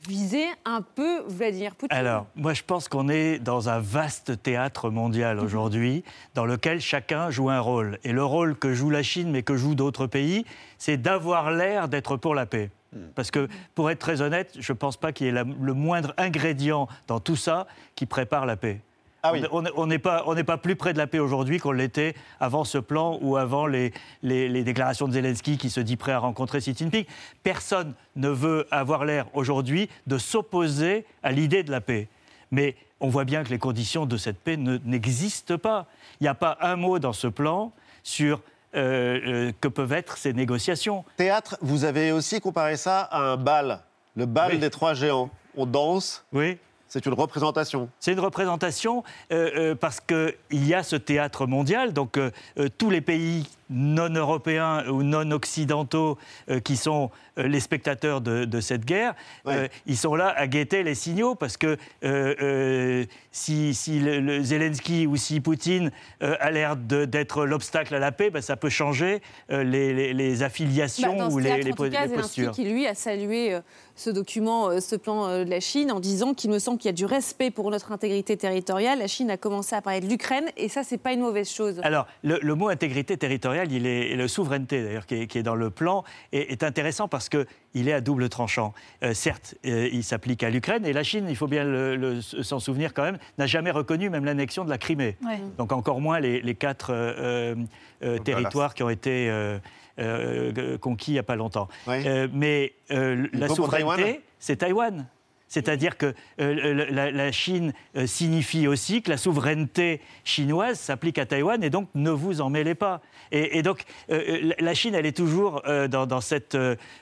[0.08, 1.96] viser un peu Vladimir Poutine.
[1.96, 7.30] Alors, moi, je pense qu'on est dans un vaste théâtre mondial aujourd'hui, dans lequel chacun
[7.30, 8.00] joue un rôle.
[8.04, 10.44] Et le rôle que joue la Chine, mais que jouent d'autres pays,
[10.80, 12.72] c'est d'avoir l'air d'être pour la paix.
[13.16, 15.74] Parce que, pour être très honnête, je ne pense pas qu'il y ait la- le
[15.74, 18.82] moindre ingrédient dans tout ça qui prépare la paix.
[19.24, 19.44] Ah oui.
[19.52, 22.64] On n'est pas, on n'est pas plus près de la paix aujourd'hui qu'on l'était avant
[22.64, 26.20] ce plan ou avant les, les, les déclarations de Zelensky qui se dit prêt à
[26.20, 27.06] rencontrer Xi Jinping.
[27.44, 32.08] Personne ne veut avoir l'air aujourd'hui de s'opposer à l'idée de la paix.
[32.50, 35.86] Mais on voit bien que les conditions de cette paix ne- n'existent pas.
[36.20, 37.72] Il n'y a pas un mot dans ce plan
[38.04, 38.42] sur
[38.74, 41.04] euh, euh, que peuvent être ces négociations.
[41.18, 43.82] Théâtre, vous avez aussi comparé ça à un bal,
[44.16, 44.60] le bal Oui.
[44.60, 45.30] des trois géants.
[45.58, 46.58] On danse, Oui.
[46.92, 47.90] C'est une représentation.
[48.02, 52.32] C'est une représentation euh, euh, parce qu'il y a ce théâtre mondial, donc euh,
[52.78, 56.18] tous les pays non européens ou non occidentaux
[56.66, 59.14] qui sont les spectateurs de, de cette guerre,
[59.48, 64.20] euh, ils sont là à guetter les signaux parce que euh, euh, si, si le,
[64.20, 65.92] le Zelensky ou si Poutine
[66.24, 69.22] euh, a l'air d'être l'obstacle à la paix, ben, ça peut changer
[69.52, 72.14] euh, les, les- les affiliations Bah, ou les, théâtre, les en po- tout cas, les
[72.16, 72.52] postures.
[72.52, 73.62] qui, lui, a salué euh,
[73.96, 76.90] ce document, euh, ce plan euh, de la Chine, en disant qu'il me semble qu'il
[76.90, 79.00] y a du respect pour notre intégrité territoriale.
[79.00, 81.80] La Chine a commencé à parler de l'Ukraine, et ça, c'est pas une mauvaise chose.
[81.84, 85.38] Alors, le, le mot intégrité territoriale, il est, et le souveraineté d'ailleurs, qui, est- qui
[85.38, 86.04] est dans le plan,
[86.34, 88.74] est, est intéressant parce qu'il est à double tranchant.
[89.04, 92.22] Euh, certes, euh, il s'applique à l'Ukraine, et la Chine, il faut bien le- le-
[92.22, 95.18] s'en souvenir quand même, n'a jamais reconnu même l'annexion de la Crimée.
[95.26, 95.40] Ouais.
[95.58, 97.56] Donc encore moins les, les quatre euh,
[98.04, 99.58] euh, territoires qui ont été euh,
[100.00, 101.68] euh, conquis il n'y a pas longtemps.
[102.06, 105.06] Euh, mais euh, la souveraineté, c'est Taïwan.
[105.52, 111.62] C'est-à-dire que euh, la, Chine euh, signifie aussi que la souveraineté chinoise s'applique à Taïwan
[111.62, 113.02] et donc ne vous en mêlez pas.
[113.34, 116.58] Et, donc euh, la- Chine, elle est toujours dans, cette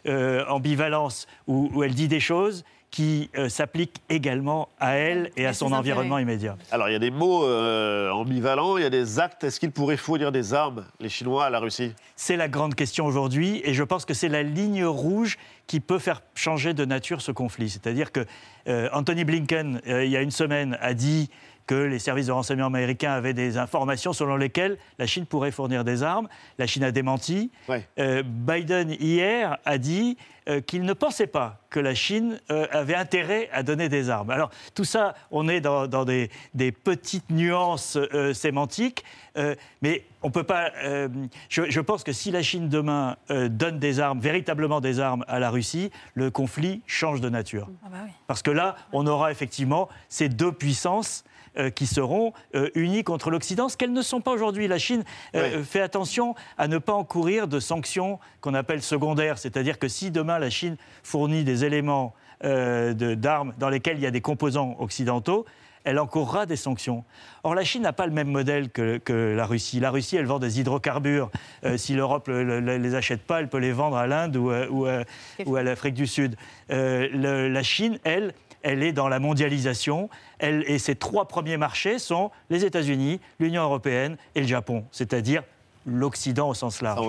[0.06, 5.72] ambivalence où elle dit des choses qui euh, s'appliquent également à elle et à son
[5.72, 6.58] environnement immédiat.
[6.72, 9.44] Alors, il y a des mots euh, ambivalents, il y a des actes.
[9.44, 11.94] Est-ce qu'il pourrait fournir des armes, les Chinois, à la Russie?
[12.16, 15.38] C'est la grande question aujourd'hui et je pense que c'est la ligne rouge
[15.68, 17.70] qui peut faire changer de nature ce conflit.
[17.70, 18.26] C'est-à-dire que
[18.68, 21.30] euh, Anthony Blinken, euh, il y a une semaine, a dit
[21.70, 25.84] que les services de renseignement américains avaient des informations selon lesquelles la Chine pourrait fournir
[25.84, 26.28] des armes.
[26.58, 27.52] La Chine a démenti.
[28.00, 30.18] Euh, Biden, hier, a dit
[30.48, 34.32] euh, qu'il ne pensait pas que la Chine euh, avait intérêt à donner des armes.
[34.32, 39.04] Alors, tout ça, on est dans, dans des, des petites nuances euh, sémantiques,
[39.38, 39.54] euh,
[39.84, 40.72] mais on peut pas.
[40.84, 41.08] euh,
[41.50, 45.24] je, je pense que si la Chine demain euh, donne des armes, véritablement des armes
[45.28, 47.70] à la Russie, le conflit change de nature.
[47.86, 48.12] Ah bah oui.
[48.26, 51.24] Parce que là, on aura effectivement ces deux puissances
[51.58, 54.68] euh, qui seront euh, unies contre l'Occident, ce qu'elles ne sont pas aujourd'hui.
[54.68, 55.04] La Chine
[55.36, 60.12] euh, fait attention à ne pas encourir de sanctions qu'on appelle secondaires, c'est-à-dire que si
[60.12, 64.22] demain la Chine fournit des éléments euh, de- d'armes dans lesquels il y a des
[64.22, 65.46] composants occidentaux,
[65.86, 67.04] elle encourra des sanctions.
[67.44, 69.80] Or, la Chine n'a pas le même modèle que, que la Russie.
[69.80, 71.32] La Russie, elle vend des hydrocarbures.
[71.64, 74.68] Euh, si l'Europe ne les achète pas, elle peut les vendre à l'Inde ou, euh,
[74.70, 75.04] ou, euh,
[75.46, 76.36] ou à l'Afrique du Sud.
[76.70, 80.10] Le- la Chine, elle, elle est dans la mondialisation.
[80.40, 85.44] Elle, et ses trois premiers marchés sont les États-Unis, l'Union européenne et le Japon, c'est-à-dire
[85.86, 87.00] l'Occident au sens large.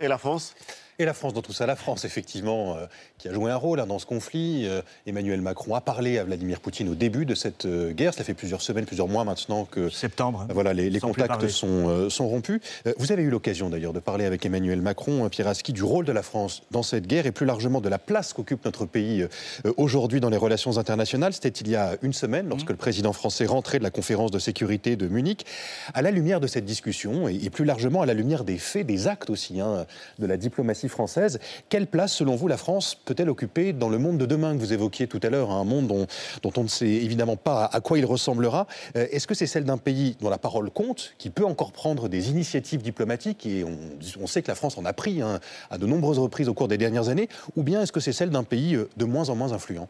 [0.00, 0.54] Et la France?
[0.98, 2.86] Et la France dans tout ça, la France effectivement, euh,
[3.18, 4.66] qui a joué un rôle hein, dans ce conflit.
[4.66, 8.14] Euh, Emmanuel Macron a parlé à Vladimir Poutine au début de cette euh, guerre.
[8.14, 10.46] Cela fait plusieurs semaines, plusieurs mois maintenant que septembre.
[10.54, 12.60] voilà, les, contacts sont, sont rompus.
[12.98, 16.06] Vous avez eu l'occasion d'ailleurs de parler avec Emmanuel Macron, euh, Pierre Aski, du rôle
[16.06, 19.26] de la France dans cette guerre et plus largement de la place qu'occupe notre pays
[19.76, 21.34] aujourd'hui dans les relations internationales.
[21.34, 24.38] C'était il y a une semaine lorsque le président français rentrait de la conférence de
[24.38, 25.44] sécurité de Munich.
[25.92, 28.86] À la lumière de cette discussion et, et plus largement à la lumière des faits,
[28.86, 29.86] des actes aussi hein,
[30.18, 34.18] de la diplomatie française, quelle place selon vous la France peut-elle occuper dans le monde
[34.18, 36.06] de demain que vous évoquiez tout à l'heure, hein, un monde dont,
[36.56, 38.66] on ne sait évidemment pas à, quoi il ressemblera.
[38.96, 42.08] Euh, Est-ce que c'est celle d'un pays dont la parole compte, qui peut encore prendre
[42.08, 45.86] des initiatives diplomatiques et on, sait que la France en a pris hein, à de
[45.86, 48.74] nombreuses reprises au cours des dernières années, ou bien est-ce que c'est celle d'un pays
[48.74, 49.88] euh, de moins en moins influent?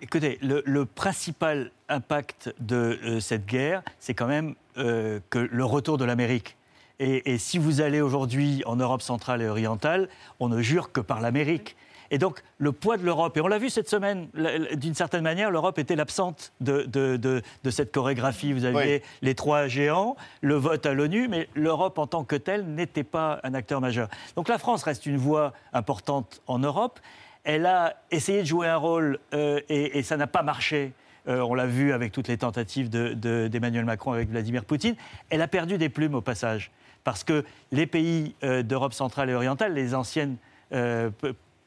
[0.00, 5.98] Écoutez, le, principal impact de euh, cette guerre, c'est quand même euh, que le retour
[5.98, 6.56] de l'Amérique.
[7.00, 10.08] Et, et si vous allez aujourd'hui en Europe centrale et orientale,
[10.40, 11.76] on ne jure que par l'Amérique.
[12.10, 14.28] Et donc, le poids de l'Europe, et on l'a vu cette semaine,
[14.76, 18.52] d'une certaine manière, l'Europe était l'absente de, de- de- de cette chorégraphie.
[18.52, 22.66] Vous aviez les trois géants, le vote à l'ONU, mais l'Europe en tant que telle
[22.66, 24.08] n'était pas un acteur majeur.
[24.36, 27.00] Donc la France reste une voix importante en Europe.
[27.42, 30.92] Elle a essayé de jouer un rôle euh, et, et ça n'a pas marché.
[31.26, 34.94] Euh, on l'a vu avec toutes les tentatives de- de- d'Emmanuel Macron avec Vladimir Poutine.
[35.30, 36.70] Elle a perdu des plumes au passage.
[37.04, 40.36] Parce que les pays euh, d'Europe centrale et orientale, les anciennes
[40.72, 41.10] euh,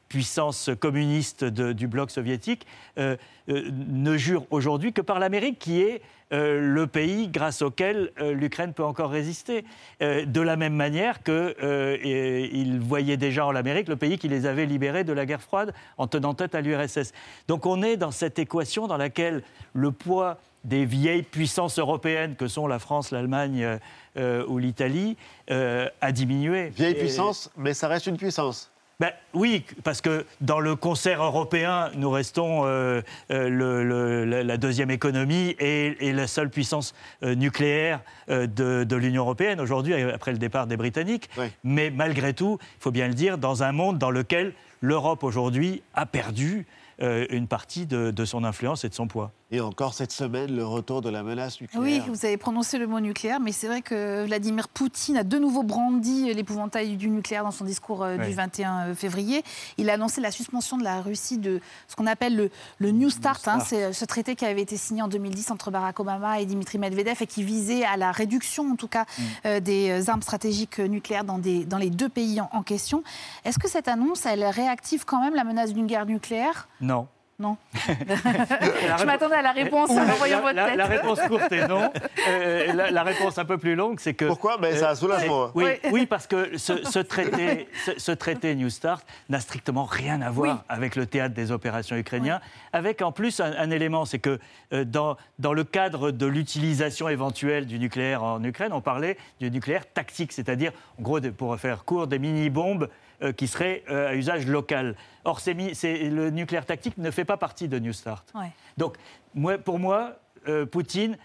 [0.08, 2.66] puissances communistes du bloc soviétique,
[2.98, 3.16] euh,
[3.46, 9.10] ne jurent aujourd'hui que par l'Amérique, qui est le pays grâce auquel l'Ukraine peut encore
[9.10, 9.64] résister.
[10.00, 15.04] De la même manière qu'ils voyaient déjà en l'Amérique le pays qui les avait libérés
[15.04, 17.12] de la guerre froide en tenant tête à l'URSS.
[17.48, 22.48] Donc on est dans cette équation dans laquelle le poids des vieilles puissances européennes que
[22.48, 23.78] sont la France, l'Allemagne euh,
[24.16, 25.16] euh, ou l'Italie
[25.50, 26.68] euh, a diminué.
[26.70, 28.70] Vieille Et- puissance, mais ça reste une puissance.
[29.00, 33.00] ben, oui, parce que dans le concert européen, nous restons euh,
[33.30, 39.60] le- le- la- deuxième économie et, et la seule puissance nucléaire de, de l'Union européenne
[39.60, 41.30] aujourd'hui, après le départ des Britanniques.
[41.62, 45.82] Mais malgré tout, il faut bien le dire, dans un monde dans lequel l'Europe aujourd'hui
[45.94, 46.66] a perdu
[47.00, 49.30] une partie de, de son influence et de son poids.
[49.50, 51.82] Et encore cette semaine, le retour de la menace nucléaire.
[51.82, 55.38] Oui, vous avez prononcé le mot nucléaire, mais c'est vrai que Vladimir Poutine a de
[55.38, 58.32] nouveau brandi l'épouvantail du nucléaire dans son discours euh, du Oui.
[58.34, 59.42] 21 février.
[59.78, 63.08] Il a annoncé la suspension de la Russie de ce qu'on appelle le, le New
[63.08, 63.48] Start.
[63.48, 63.60] hein.
[63.60, 66.76] C'est euh, ce traité qui avait été signé en 2010 entre Barack Obama et Dimitri
[66.76, 69.22] Medvedev et qui visait à la réduction, en tout cas, Mm.
[69.46, 72.62] euh, des euh, armes stratégiques euh, nucléaires dans, des, dans les deux pays en, en
[72.62, 73.02] question.
[73.46, 76.68] Est-ce que cette annonce, elle réactive quand même la menace d'une guerre nucléaire?
[76.82, 77.06] Non.
[77.40, 77.56] Non.
[77.74, 80.76] Je m'attendais à la réponse en la- voyant votre tête.
[80.76, 81.92] la réponse courte est non.
[82.28, 84.24] Euh, la, la réponse un peu plus longue, c'est que.
[84.24, 85.50] Pourquoi Ben, ça a soulagement, hein.
[85.54, 85.90] Oui, Oui.
[85.92, 90.30] oui, parce que ce, ce traité, ce, ce traité New Start n'a strictement rien à
[90.30, 90.60] voir Oui.
[90.68, 92.40] avec le théâtre des opérations ukrainiennes.
[92.72, 94.40] Avec en plus un, un élément, c'est que
[94.72, 99.48] euh, dans, dans le cadre de l'utilisation éventuelle du nucléaire en Ukraine, on parlait du
[99.50, 102.88] nucléaire tactique, c'est-à-dire, en gros, pour faire court, des mini-bombes
[103.22, 104.94] euh, qui seraient euh, à usage local.
[105.24, 108.24] Or, c'est le nucléaire tactique ne fait pas partie de New Start.
[108.34, 108.50] Ouais.
[108.76, 108.96] Donc,
[109.34, 110.14] moi, pour moi,
[110.46, 111.16] euh, Poutine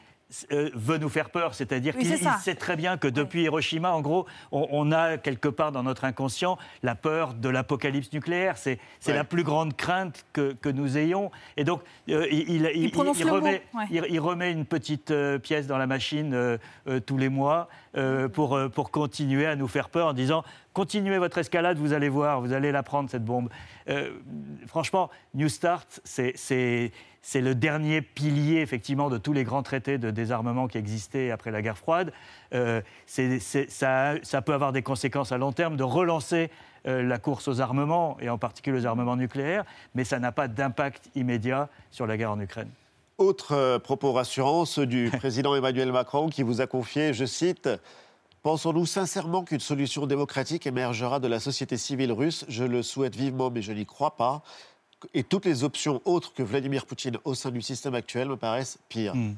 [0.51, 4.01] euh, veut nous faire peur, c'est-à-dire Oui, qu'il sait très bien que depuis Hiroshima, en
[4.01, 8.57] gros, on, on a quelque part dans notre inconscient la peur de l'apocalypse nucléaire.
[8.57, 9.13] C'est Ouais.
[9.13, 11.29] la plus grande crainte que, que nous ayons.
[11.55, 12.65] Et donc, euh, il,
[13.29, 13.83] remet, ouais.
[13.91, 16.57] il, il remet une petite euh, pièce dans la machine euh,
[17.05, 17.69] tous les mois
[18.33, 20.43] pour, pour continuer à nous faire peur en disant
[20.73, 23.49] continuez votre escalade, vous allez voir, vous allez la prendre cette bombe.
[23.89, 24.11] Euh,
[24.67, 26.91] franchement, New Start, c'est-
[27.35, 31.61] le dernier pilier effectivement de tous les grands traités de désarmement qui existaient après la
[31.61, 32.11] guerre froide.
[32.53, 36.49] Euh, ça, ça peut avoir des conséquences à long terme de relancer
[36.85, 39.63] euh, la course aux armements, et en particulier aux armements nucléaires,
[39.95, 42.67] mais ça n'a pas d'impact immédiat sur la guerre en Ukraine.
[43.19, 47.69] Autre propos rassurant, ceux du président Emmanuel Macron qui vous a confié, je cite,
[48.43, 52.43] Pensons-nous sincèrement qu'une solution démocratique émergera de la société civile russe?
[52.49, 54.43] Je le souhaite vivement, mais je n'y crois pas.
[55.13, 58.79] Et toutes les options autres que Vladimir Poutine au sein du système actuel me paraissent
[58.89, 59.15] pires.
[59.15, 59.35] Hmm.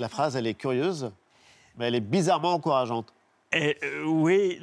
[0.00, 1.12] La phrase, elle est curieuse,
[1.76, 3.12] mais elle est bizarrement encourageante.
[3.52, 4.60] Et, euh, oui,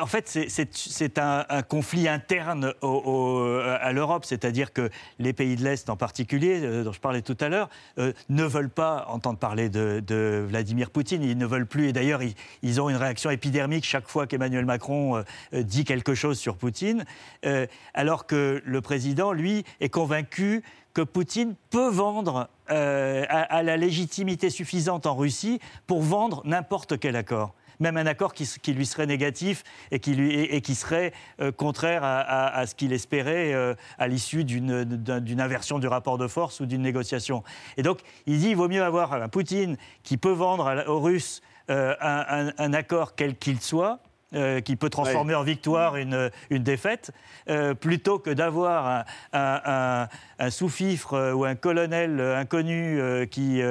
[0.00, 5.90] en fait, c'est- un, conflit interne au- à l'Europe, c'est-à-dire que les pays de l'Est
[5.90, 7.68] en particulier, euh, dont je parlais tout à l'heure,
[7.98, 11.22] euh, ne veulent pas entendre parler de, Vladimir Poutine.
[11.24, 12.20] Ils ne veulent plus, et d'ailleurs,
[12.62, 15.22] ils, ont une réaction épidermique chaque fois qu'Emmanuel Macron euh,
[15.54, 17.04] euh, dit quelque chose sur Poutine,
[17.44, 20.62] euh, alors que le président, lui, est convaincu
[20.94, 27.16] que Poutine peut vendre euh, à la légitimité suffisante en Russie pour vendre n'importe quel
[27.16, 27.54] accord.
[27.80, 32.92] Même un accord qui, lui serait négatif et qui, serait euh, contraire à, ce qu'il
[32.92, 37.42] espérait euh, à l'issue d'une d'un- d'une inversion du rapport de force ou d'une négociation.
[37.76, 41.40] Et donc, il dit il vaut mieux avoir un Poutine qui peut vendre aux Russes
[41.70, 44.00] euh, un accord quel qu'il soit,
[44.34, 47.12] euh, qui peut transformer en victoire une, une défaite,
[47.48, 50.08] euh, plutôt que d'avoir un, un- un-
[50.38, 53.62] un sous-fifre euh, ou un colonel inconnu euh, qui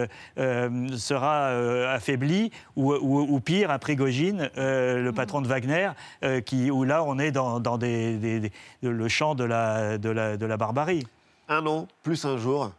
[0.97, 5.91] sera euh, affaibli, ou, ou- ou pire, un Prigogine, euh, le patron de Wagner,
[6.23, 8.51] euh, qui, où là on est dans, dans des- des- des-
[8.81, 11.05] le champ de la, de la, de la barbarie.
[11.49, 12.71] Un an, plus un jour,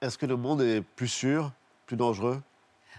[0.00, 1.50] est-ce que le monde est plus sûr,
[1.86, 2.40] plus dangereux?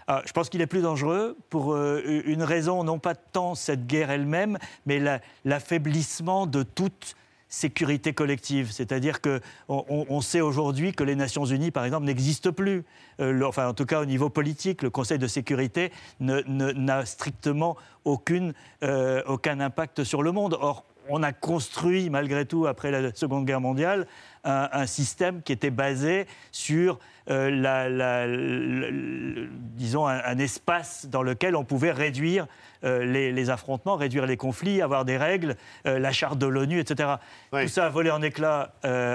[0.06, 3.86] Ah, je pense qu'il est plus dangereux pour euh, une raison, non pas tant cette
[3.86, 7.16] guerre elle-même, mais la- l'affaiblissement de toute
[7.48, 8.72] sécurité collective.
[8.72, 12.84] C'est-à-dire qu'on on, sait aujourd'hui que les Nations Unies, par exemple, n'existent plus.
[13.20, 18.54] Euh, enfin, en tout cas, au niveau politique, le Conseil de sécurité n'a strictement aucune,
[18.82, 20.58] euh, aucun impact sur le monde.
[20.60, 24.06] Or, on a construit, malgré tout, après la Seconde Guerre mondiale,
[24.42, 26.98] un système qui était basé sur,
[27.30, 28.26] euh, la- la-
[29.76, 32.46] disons, un, un espace dans lequel on pouvait réduire
[32.84, 35.56] euh, les, les affrontements, réduire les conflits, avoir des règles,
[35.86, 37.14] euh, la charte de l'ONU, etc.
[37.50, 38.72] Tout ça a volé en éclats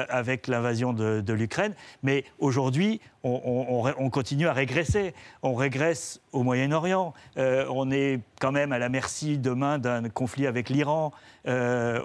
[0.09, 5.13] avec l'invasion de, de l'Ukraine, mais aujourd'hui, on, continue à régresser.
[5.43, 7.13] On régresse au Moyen-Orient.
[7.37, 11.11] On est quand même à la merci demain d'un conflit avec l'Iran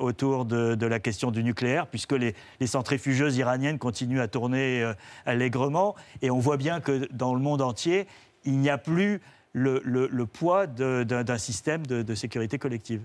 [0.00, 4.82] autour de, de la question du nucléaire, puisque les, les centrifugeuses iraniennes continuent à tourner
[4.82, 8.06] euh, Et on voit bien que dans le monde entier,
[8.44, 9.20] il n'y a plus
[9.52, 13.02] le, le- le poids d'un système de, sécurité collective.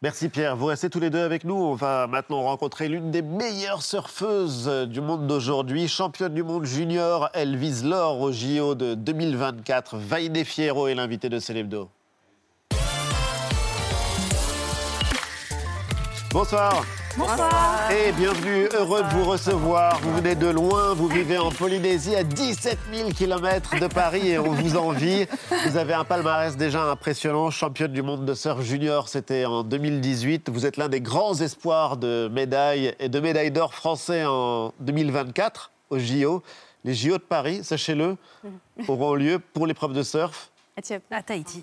[0.00, 0.56] Merci Pierre.
[0.56, 1.56] Vous restez tous les deux avec nous.
[1.56, 5.88] On va maintenant rencontrer l'une des meilleures surfeuses du monde d'aujourd'hui.
[5.88, 9.96] Championne du monde junior, elle vise l'or au JO de 2024.
[9.96, 11.88] Vaïné Fierro est l'invité de Célébdo.
[16.32, 16.84] Bonsoir.
[17.16, 17.90] Bonsoir.
[17.90, 19.98] Et bienvenue, heureux de vous recevoir.
[20.00, 24.38] Vous venez de loin, vous vivez en Polynésie à 17 000 km de Paris et
[24.38, 25.26] on vous envie.
[25.66, 30.50] Vous avez un palmarès déjà impressionnant, championne du monde de surf junior, c'était en 2018.
[30.50, 35.70] Vous êtes l'un des grands espoirs de médailles et de médailles d'or français en 2024
[35.90, 36.42] au JO.
[36.84, 38.16] Les JO de Paris, sachez-le,
[38.86, 40.50] auront lieu pour l'épreuve de surf
[41.10, 41.62] À Tahiti.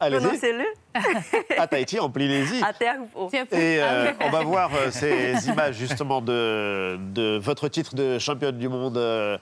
[0.00, 0.20] Allez-y.
[0.20, 0.64] Prononcez-le.
[1.58, 2.62] à Tahiti, en Polynésie.
[2.62, 7.68] À terre ou Et euh, on va voir euh, ces images justement de, de votre
[7.68, 8.96] titre de championne du monde.
[8.96, 9.38] euh,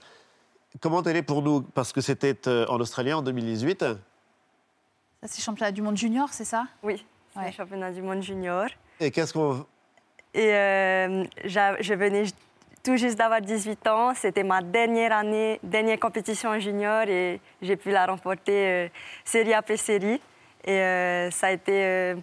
[0.79, 1.61] comment elle est pour nous?
[1.61, 3.79] Parce que c'était en Australie en 2018.
[3.81, 3.95] Ça,
[5.27, 6.65] c'est championnat du monde junior, c'est ça?
[6.81, 8.65] Oui, c'est le championnat du monde junior.
[8.99, 9.65] Et qu'est-ce qu'on.
[10.33, 12.25] Et euh, je venais
[12.83, 14.13] tout juste d'avoir 18 ans.
[14.13, 18.87] C'était ma dernière année, dernière compétition junior et j'ai pu la remporter euh,
[19.23, 20.21] série après série.
[20.65, 22.15] Et euh, ça a été euh,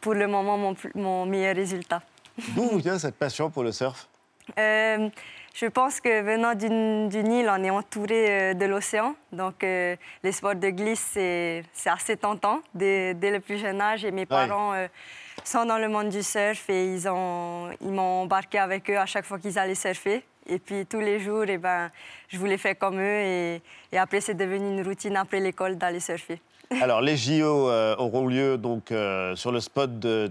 [0.00, 2.02] pour le moment mon, meilleur résultat.
[2.54, 4.08] D'où vient cette passion pour le surf?
[5.54, 9.14] Je pense que venant d'une île, on est entouré de l'océan.
[9.30, 14.04] Donc, les sports de glisse, c'est assez tentant dès, dès le plus jeune âge.
[14.04, 14.74] Et mes parents
[15.44, 19.06] sont dans le monde du surf et ils ont- ils m'ont embarqué avec eux à
[19.06, 20.22] chaque fois qu'ils allaient surfer.
[20.48, 21.90] Et puis, tous les jours, eh ben,
[22.28, 23.20] je voulais faire comme eux.
[23.22, 23.62] Et,
[23.92, 26.40] et après, c'est devenu une routine après l'école d'aller surfer.
[26.80, 30.30] Alors, les JO euh, auront lieu donc euh, sur le spot de.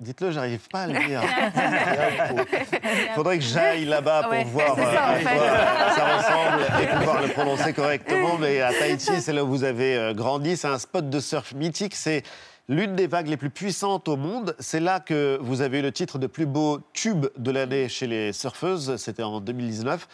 [0.00, 1.22] Dites-le, j'arrive pas à le dire.
[2.82, 5.36] Il faudrait que j'aille là-bas pour voir c'est ça, euh, en à fait.
[5.38, 8.36] quoi ça ressemble et pouvoir le prononcer correctement.
[8.38, 10.56] Mais à Tahiti, c'est là où vous avez euh, grandi.
[10.56, 11.94] C'est un spot de surf mythique.
[11.94, 12.24] C'est
[12.68, 14.56] l'une des vagues les plus puissantes au monde.
[14.58, 18.08] C'est là que vous avez eu le titre de plus beau tube de l'année chez
[18.08, 18.96] les surfeuses.
[18.96, 20.08] C'était en 2019.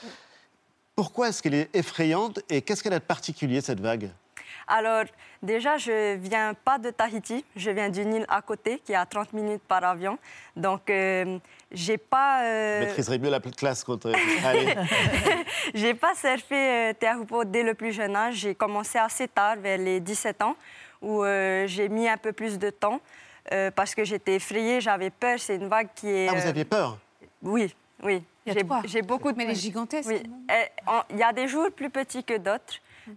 [0.96, 4.10] Pourquoi est-ce qu'elle est effrayante et qu'est-ce qu'elle a de particulier, cette vague?
[4.68, 5.04] Alors,
[5.42, 7.44] déjà, je viens pas de Tahiti.
[7.56, 10.18] Je viens d'une île à côté qui est à 30 minutes par avion.
[10.56, 11.38] Donc, euh,
[11.72, 12.42] j'ai pas.
[12.44, 14.04] euh, Vous maîtriserez mieux la classe quand.
[14.06, 14.12] euh,
[14.44, 14.74] Allez.
[15.74, 18.34] j'ai pas surfé euh, Teahupo dès le plus jeune âge.
[18.36, 20.54] J'ai commencé assez tard, vers les 17 ans,
[21.00, 23.00] où euh, j'ai mis un peu plus de temps
[23.52, 25.38] euh, parce que j'étais effrayée, j'avais peur.
[25.38, 26.28] C'est une vague qui est.
[26.28, 26.98] Ah, vous aviez peur?
[27.42, 28.22] Oui, oui.
[28.84, 29.36] J'ai beaucoup de.
[29.38, 30.08] Mais elle est gigantesque.
[30.08, 30.22] Oui.
[30.50, 30.66] Eh,
[31.10, 32.74] Il y a des jours plus petits que d'autres.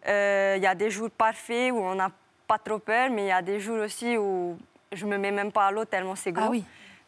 [0.08, 2.12] Euh, Il y a des jours parfaits où on n'a
[2.48, 4.58] pas trop peur, mais il y a des jours aussi où
[4.92, 6.46] je me mets même pas à l'eau tellement c'est gros.
[6.46, 6.64] Ah oui.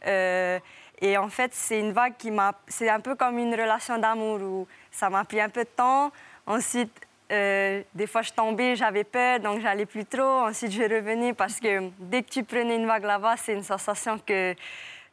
[0.05, 0.59] Euh,
[1.01, 2.53] et en fait, c'est une vague qui m'a.
[2.67, 6.11] C'est un peu comme une relation d'amour où ça m'a pris un peu de temps.
[6.45, 6.91] Ensuite,
[7.31, 10.47] euh, des fois, je tombais, j'avais peur, donc j'allais plus trop.
[10.47, 14.19] Ensuite, je revenais parce que dès que tu prenais une vague là-bas, c'est une sensation
[14.19, 14.55] que,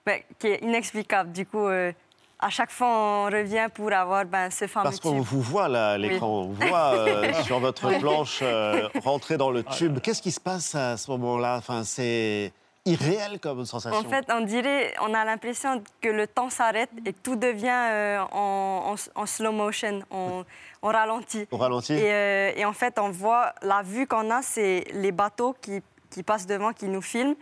[0.04, 1.32] ben, qui est inexplicable.
[1.32, 1.92] Du coup, euh,
[2.40, 5.90] à chaque fois, on revient pour avoir ben, ce fameux Parce qu'on vous voit là
[5.92, 10.00] à l'écran, on vous voit euh, sur votre planche euh, rentrer dans le tube.
[10.00, 11.56] Qu'est-ce qui se passe à ce moment-là?
[11.58, 12.52] Enfin, C'est
[12.86, 14.00] irréel comme sensation.
[14.00, 17.68] En fait, on dirait, on a l'impression que le temps s'arrête et que tout devient
[17.68, 20.44] euh, en, en- en slow motion, on,
[20.82, 21.46] on ralentit.
[21.50, 25.12] Au ralenti Et, euh, et en fait, on voit, la vue qu'on a, c'est les
[25.12, 27.34] bateaux qui, qui passent devant, qui nous filment,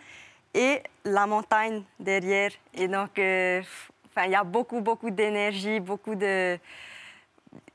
[0.55, 2.51] et la montagne derrière.
[2.75, 3.63] Et donc, euh,
[4.19, 6.59] enfin, il y a beaucoup, beaucoup d'énergie, beaucoup de...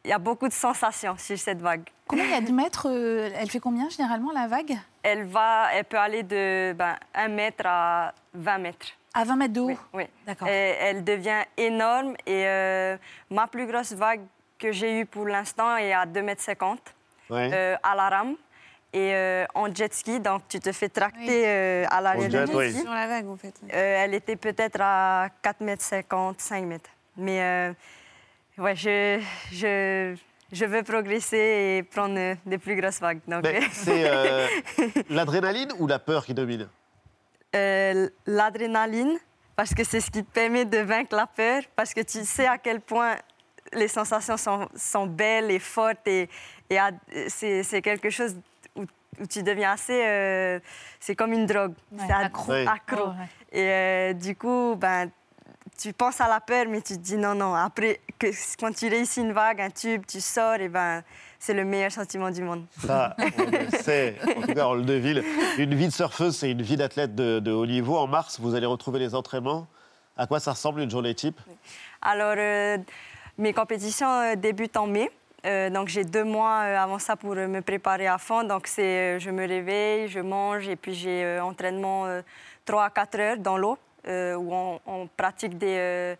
[0.05, 1.83] Il y a beaucoup de sensations sur cette vague.
[2.07, 4.77] Combien il y a de mètres euh, Elle fait combien généralement la vague?
[5.01, 8.87] Elle, va, elle peut aller de ben, 1 mètre à 20 mètres.
[9.13, 9.67] À 20 mètres de haut?
[9.67, 10.03] Oui, oui.
[10.27, 10.47] D'accord.
[10.49, 12.97] Et elle devient énorme et euh,
[13.29, 14.21] ma plus grosse vague
[14.59, 16.53] que j'ai eue pour l'instant est à 2,50 mètres
[17.29, 17.49] Ouais.
[17.53, 18.35] euh, à la rame
[18.93, 20.19] et euh, en jet ski.
[20.19, 22.71] Donc, tu te fais tracter euh, à l'arrière du jet, jet oui.
[22.71, 22.81] ski.
[22.81, 23.53] Sur la vague, en fait.
[23.73, 25.83] Euh, elle était peut-être à 4,50 mètres,
[26.37, 26.89] 5 mètres.
[27.17, 27.73] Mais euh,
[28.57, 29.21] ouais, je,
[29.51, 30.15] je,
[30.51, 31.37] je veux progresser
[31.77, 33.19] et prendre des plus grosses vagues.
[33.71, 34.47] C'est euh,
[35.09, 36.67] l'adrénaline ou la peur qui domine?
[37.55, 39.17] Euh, l'adrénaline,
[39.55, 42.47] parce que c'est ce qui te permet de vaincre la peur, parce que tu sais
[42.47, 43.15] à quel point
[43.73, 46.29] les sensations sont, sont belles et fortes, et,
[46.69, 46.79] et
[47.29, 48.35] c'est quelque chose
[49.21, 50.03] où, tu deviens assez...
[50.05, 50.59] euh,
[50.99, 52.51] c'est comme une drogue, Ouais, c'est accro.
[52.51, 53.07] accro.
[53.09, 53.13] Ouais.
[53.51, 55.09] Et euh, du coup, ben,
[55.77, 57.53] tu penses à la peur, mais tu te dis non, non.
[57.55, 58.27] Après, que,
[58.59, 61.03] quand tu réussis une vague, un tube, tu sors, et ben,
[61.39, 62.65] c'est le meilleur sentiment du monde.
[62.85, 65.21] Ça, on le sait, en tout cas, on le devine.
[65.57, 67.97] Une vie de surfeuse, c'est une vie d'athlète de, de haut niveau.
[67.97, 69.67] En mars, vous allez retrouver les entraînements.
[70.15, 71.39] À quoi ça ressemble une journée type?
[72.01, 72.77] Alors, euh,
[73.37, 75.11] mes compétitions débutent en mai.
[75.45, 78.43] Euh, donc, j'ai deux mois euh, avant ça pour euh, me préparer à fond.
[78.43, 82.21] Donc, c'est, je me réveille, je mange et puis j'ai euh, entraînement euh,
[82.65, 84.53] 3 à 4 heures dans l'eau où
[84.85, 86.17] on, pratique des.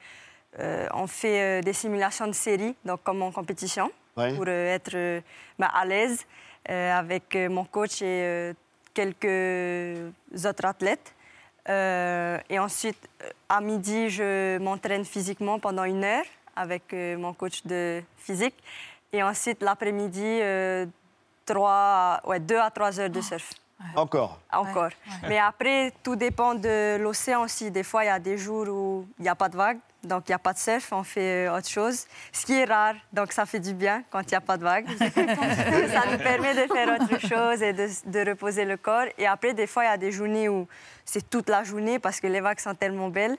[0.94, 5.22] on fait des simulations de série, donc comme en compétition, pour être
[5.60, 6.26] bah, à l'aise
[6.66, 8.54] avec mon coach et
[8.94, 10.14] quelques
[10.46, 11.14] autres athlètes.
[11.68, 13.10] et ensuite,
[13.50, 18.56] à midi, je m'entraîne physiquement pendant une heure avec mon coach de physique.
[19.14, 20.42] Et ensuite, l'après-midi,
[21.46, 23.22] trois, ouais, deux à trois heures de oh.
[23.22, 23.50] surf.
[23.96, 24.90] Encore Encore.
[25.28, 27.70] Mais après, tout dépend de l'océan aussi.
[27.70, 30.24] Des fois, il y a des jours où il n'y a pas de vagues, donc
[30.28, 32.06] il n'y a pas de surf, on fait euh, autre chose.
[32.32, 34.64] Ce qui est rare, donc ça fait du bien quand il n'y a pas de
[34.64, 34.88] vagues.
[34.98, 39.06] ça nous permet de faire autre chose et de, de, reposer le corps.
[39.18, 40.68] Et après, des fois, il y a des journées où
[41.06, 43.38] c'est toute la journée parce que les vagues sont tellement belles.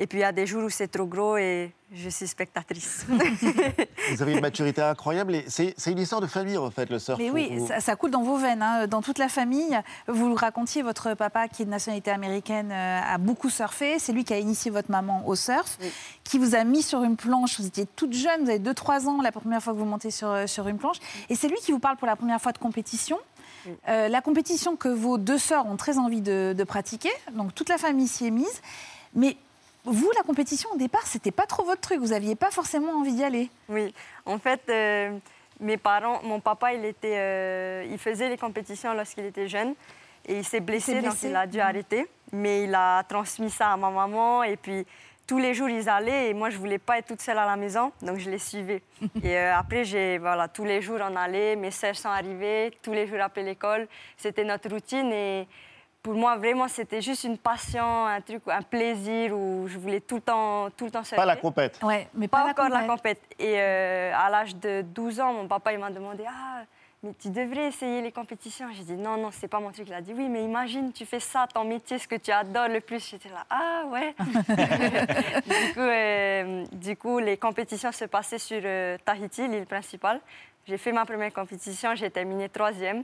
[0.00, 3.04] Et puis il y a des jours où c'est trop gros et je suis spectatrice.
[4.12, 5.42] vous avez une maturité incroyable.
[5.46, 7.18] C'est une histoire de famille, en fait, le surf.
[7.18, 8.86] Mais oui, ça, coule dans vos veines, hein.
[8.86, 9.78] dans toute la famille.
[10.08, 13.98] Vous racontiez, votre papa, qui est de nationalité américaine, euh, a beaucoup surfé.
[13.98, 15.76] C'est lui qui a initié votre maman au surf,
[16.24, 17.60] qui vous a mis sur une planche.
[17.60, 20.30] Vous étiez toute jeune, vous avez 2-3 ans la première fois que vous montez sur,
[20.30, 20.96] euh, sur une planche.
[21.28, 23.18] Et c'est lui qui vous parle pour la première fois de compétition.
[23.90, 27.10] Euh, la compétition que vos deux sœurs ont très envie de, de pratiquer.
[27.34, 28.62] Donc toute la famille s'y est mise.
[29.14, 29.36] Mais
[29.84, 31.98] vous, la compétition, au départ, c'était pas trop votre truc.
[32.00, 33.50] Vous n'aviez pas forcément envie d'y aller.
[33.68, 33.94] Oui.
[34.26, 35.18] En fait, euh,
[35.58, 39.74] mes parents, mon papa, il, était, euh, il faisait les compétitions lorsqu'il était jeune.
[40.26, 42.06] Et il s'est blessé, donc il a dû arrêter.
[42.32, 44.42] Mais il a transmis ça à ma maman.
[44.42, 44.86] Et puis,
[45.26, 46.28] tous les jours, ils allaient.
[46.28, 47.90] Et moi, je voulais pas être toute seule à la maison.
[48.02, 48.82] Donc, je les suivais.
[49.24, 51.56] et euh, après, j'ai, voilà, tous les jours, on allait.
[51.56, 52.70] Mes sœurs sont arrivées.
[52.82, 53.88] Tous les jours après l'école.
[54.16, 55.10] C'était notre routine.
[55.10, 55.48] Et
[56.02, 60.16] pour moi, vraiment, c'était juste une passion, un truc, un plaisir où je voulais tout
[60.16, 61.78] le temps, tout le temps Pas la compète.
[61.82, 63.20] Ouais, mais pas, encore la compète.
[63.38, 66.62] Et euh, à l'âge de 12 ans, mon papa il m'a demandé ah
[67.02, 68.66] mais tu devrais essayer les compétitions.
[68.72, 69.88] J'ai dit non non c'est pas mon truc.
[69.88, 72.68] Il a dit oui mais imagine tu fais ça ton métier, ce que tu adores
[72.68, 73.08] le plus.
[73.08, 74.14] J'étais là ah ouais.
[75.46, 80.20] du coup euh, du coup les compétitions se passaient sur euh, Tahiti, l'île principale.
[80.66, 83.02] J'ai fait ma première compétition, j'ai terminé troisième.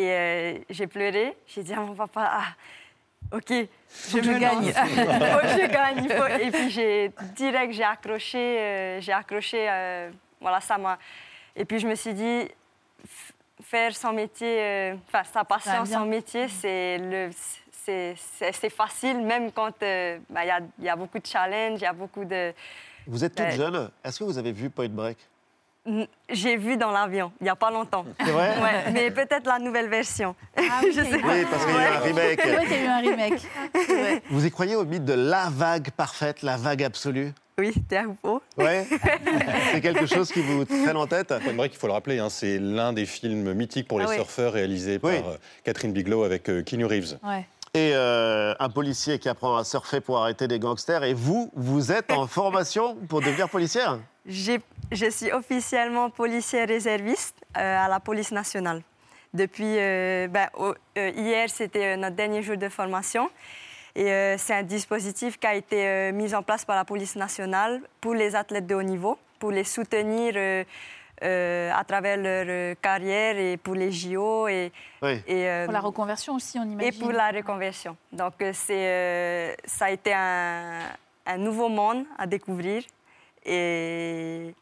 [0.00, 1.36] Et euh, j'ai pleuré.
[1.46, 4.72] J'ai dit à mon papa, ah, ok, je me gagne.
[4.72, 6.40] je gagne.
[6.40, 9.66] Et puis j'ai direct, j'ai accroché, euh, j'ai accroché.
[9.68, 10.98] Euh, voilà, ça m'a.
[11.54, 12.48] Et puis je me suis dit,
[13.62, 17.30] faire son métier, enfin sa passion, son métier, c'est le,
[17.84, 19.74] c'est facile, même quand
[20.30, 20.44] bah,
[20.78, 22.54] il y, a, beaucoup de challenges, il y a beaucoup de.
[23.06, 23.90] Vous êtes toute jeune.
[24.02, 25.18] Est-ce que vous avez vu Point Break?
[26.28, 28.04] J'ai vu dans l'avion, il n'y a pas longtemps.
[28.18, 30.34] C'est vrai ouais, Mais peut-être la nouvelle version.
[30.56, 31.14] Ah, oui, je sais.
[31.14, 32.40] oui, parce qu'il y a eu un remake.
[32.42, 34.22] C'est vrai qu'il y a eu un remake.
[34.30, 37.32] Vous y croyez au mythe de la vague parfaite, la vague absolue?
[37.58, 38.38] Oui, t'es Oui.
[38.56, 38.86] Ouais.
[39.72, 41.34] c'est quelque chose qui vous traîne en tête?
[41.54, 44.54] Point qu'il faut le rappeler, hein, c'est l'un des films mythiques pour les ah surfeurs
[44.54, 47.18] réalisés par euh, Catherine Bigelow avec euh, Keanu Reeves.
[47.22, 51.04] Ouais et euh, un policier qui apprend à surfer pour arrêter des gangsters.
[51.04, 53.98] Et vous, vous êtes en formation pour devenir policière?
[54.92, 58.82] Je suis officiellement policière réserviste euh, à la police nationale.
[59.32, 60.48] Depuis euh, ben,
[60.96, 63.30] hier, c'était notre dernier jour de formation.
[63.94, 68.14] Et c'est un dispositif qui a été mis en place par la police nationale pour
[68.14, 70.64] les athlètes de haut niveau, pour les soutenir
[71.22, 74.48] euh, à travers leur euh, carrière et pour les JO.
[74.48, 74.72] Et,
[75.02, 76.80] et euh, pour la reconversion aussi, on imagine.
[76.80, 77.94] Et pour la reconversion.
[78.10, 80.78] Donc, c'est, ça a été un,
[81.26, 82.84] un, nouveau monde à découvrir.
[83.44, 84.54] Et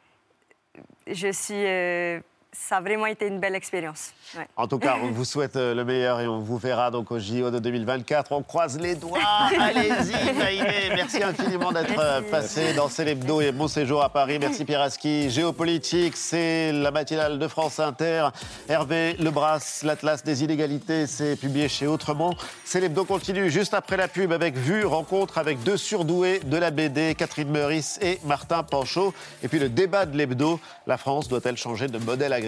[1.10, 2.22] je suis
[2.58, 4.12] ça a vraiment été une belle expérience.
[4.56, 7.18] En tout cas, on vous souhaite euh, le meilleur et on vous verra donc au
[7.18, 8.32] JO de 2024.
[8.32, 9.18] On croise les doigts.
[9.58, 10.90] Allez-y, Maïné.
[10.94, 14.38] Merci infiniment d'être euh, passé dans Célébdo et bon séjour à Paris.
[14.38, 15.30] Merci Pierre Aski.
[15.30, 18.28] Géopolitique, c'est la matinale de France Inter.
[18.68, 22.34] Hervé Lebras, l'Atlas des inégalités, c'est publié chez Autrement.
[22.64, 27.14] Célébdo continue juste après la pub avec Vue, rencontre avec deux surdoués de la BD,
[27.14, 29.14] Catherine Meurice et Martin Panchaud.
[29.42, 32.47] Et puis le débat de l'hebdo, la France doit-elle changer de modèle agricole?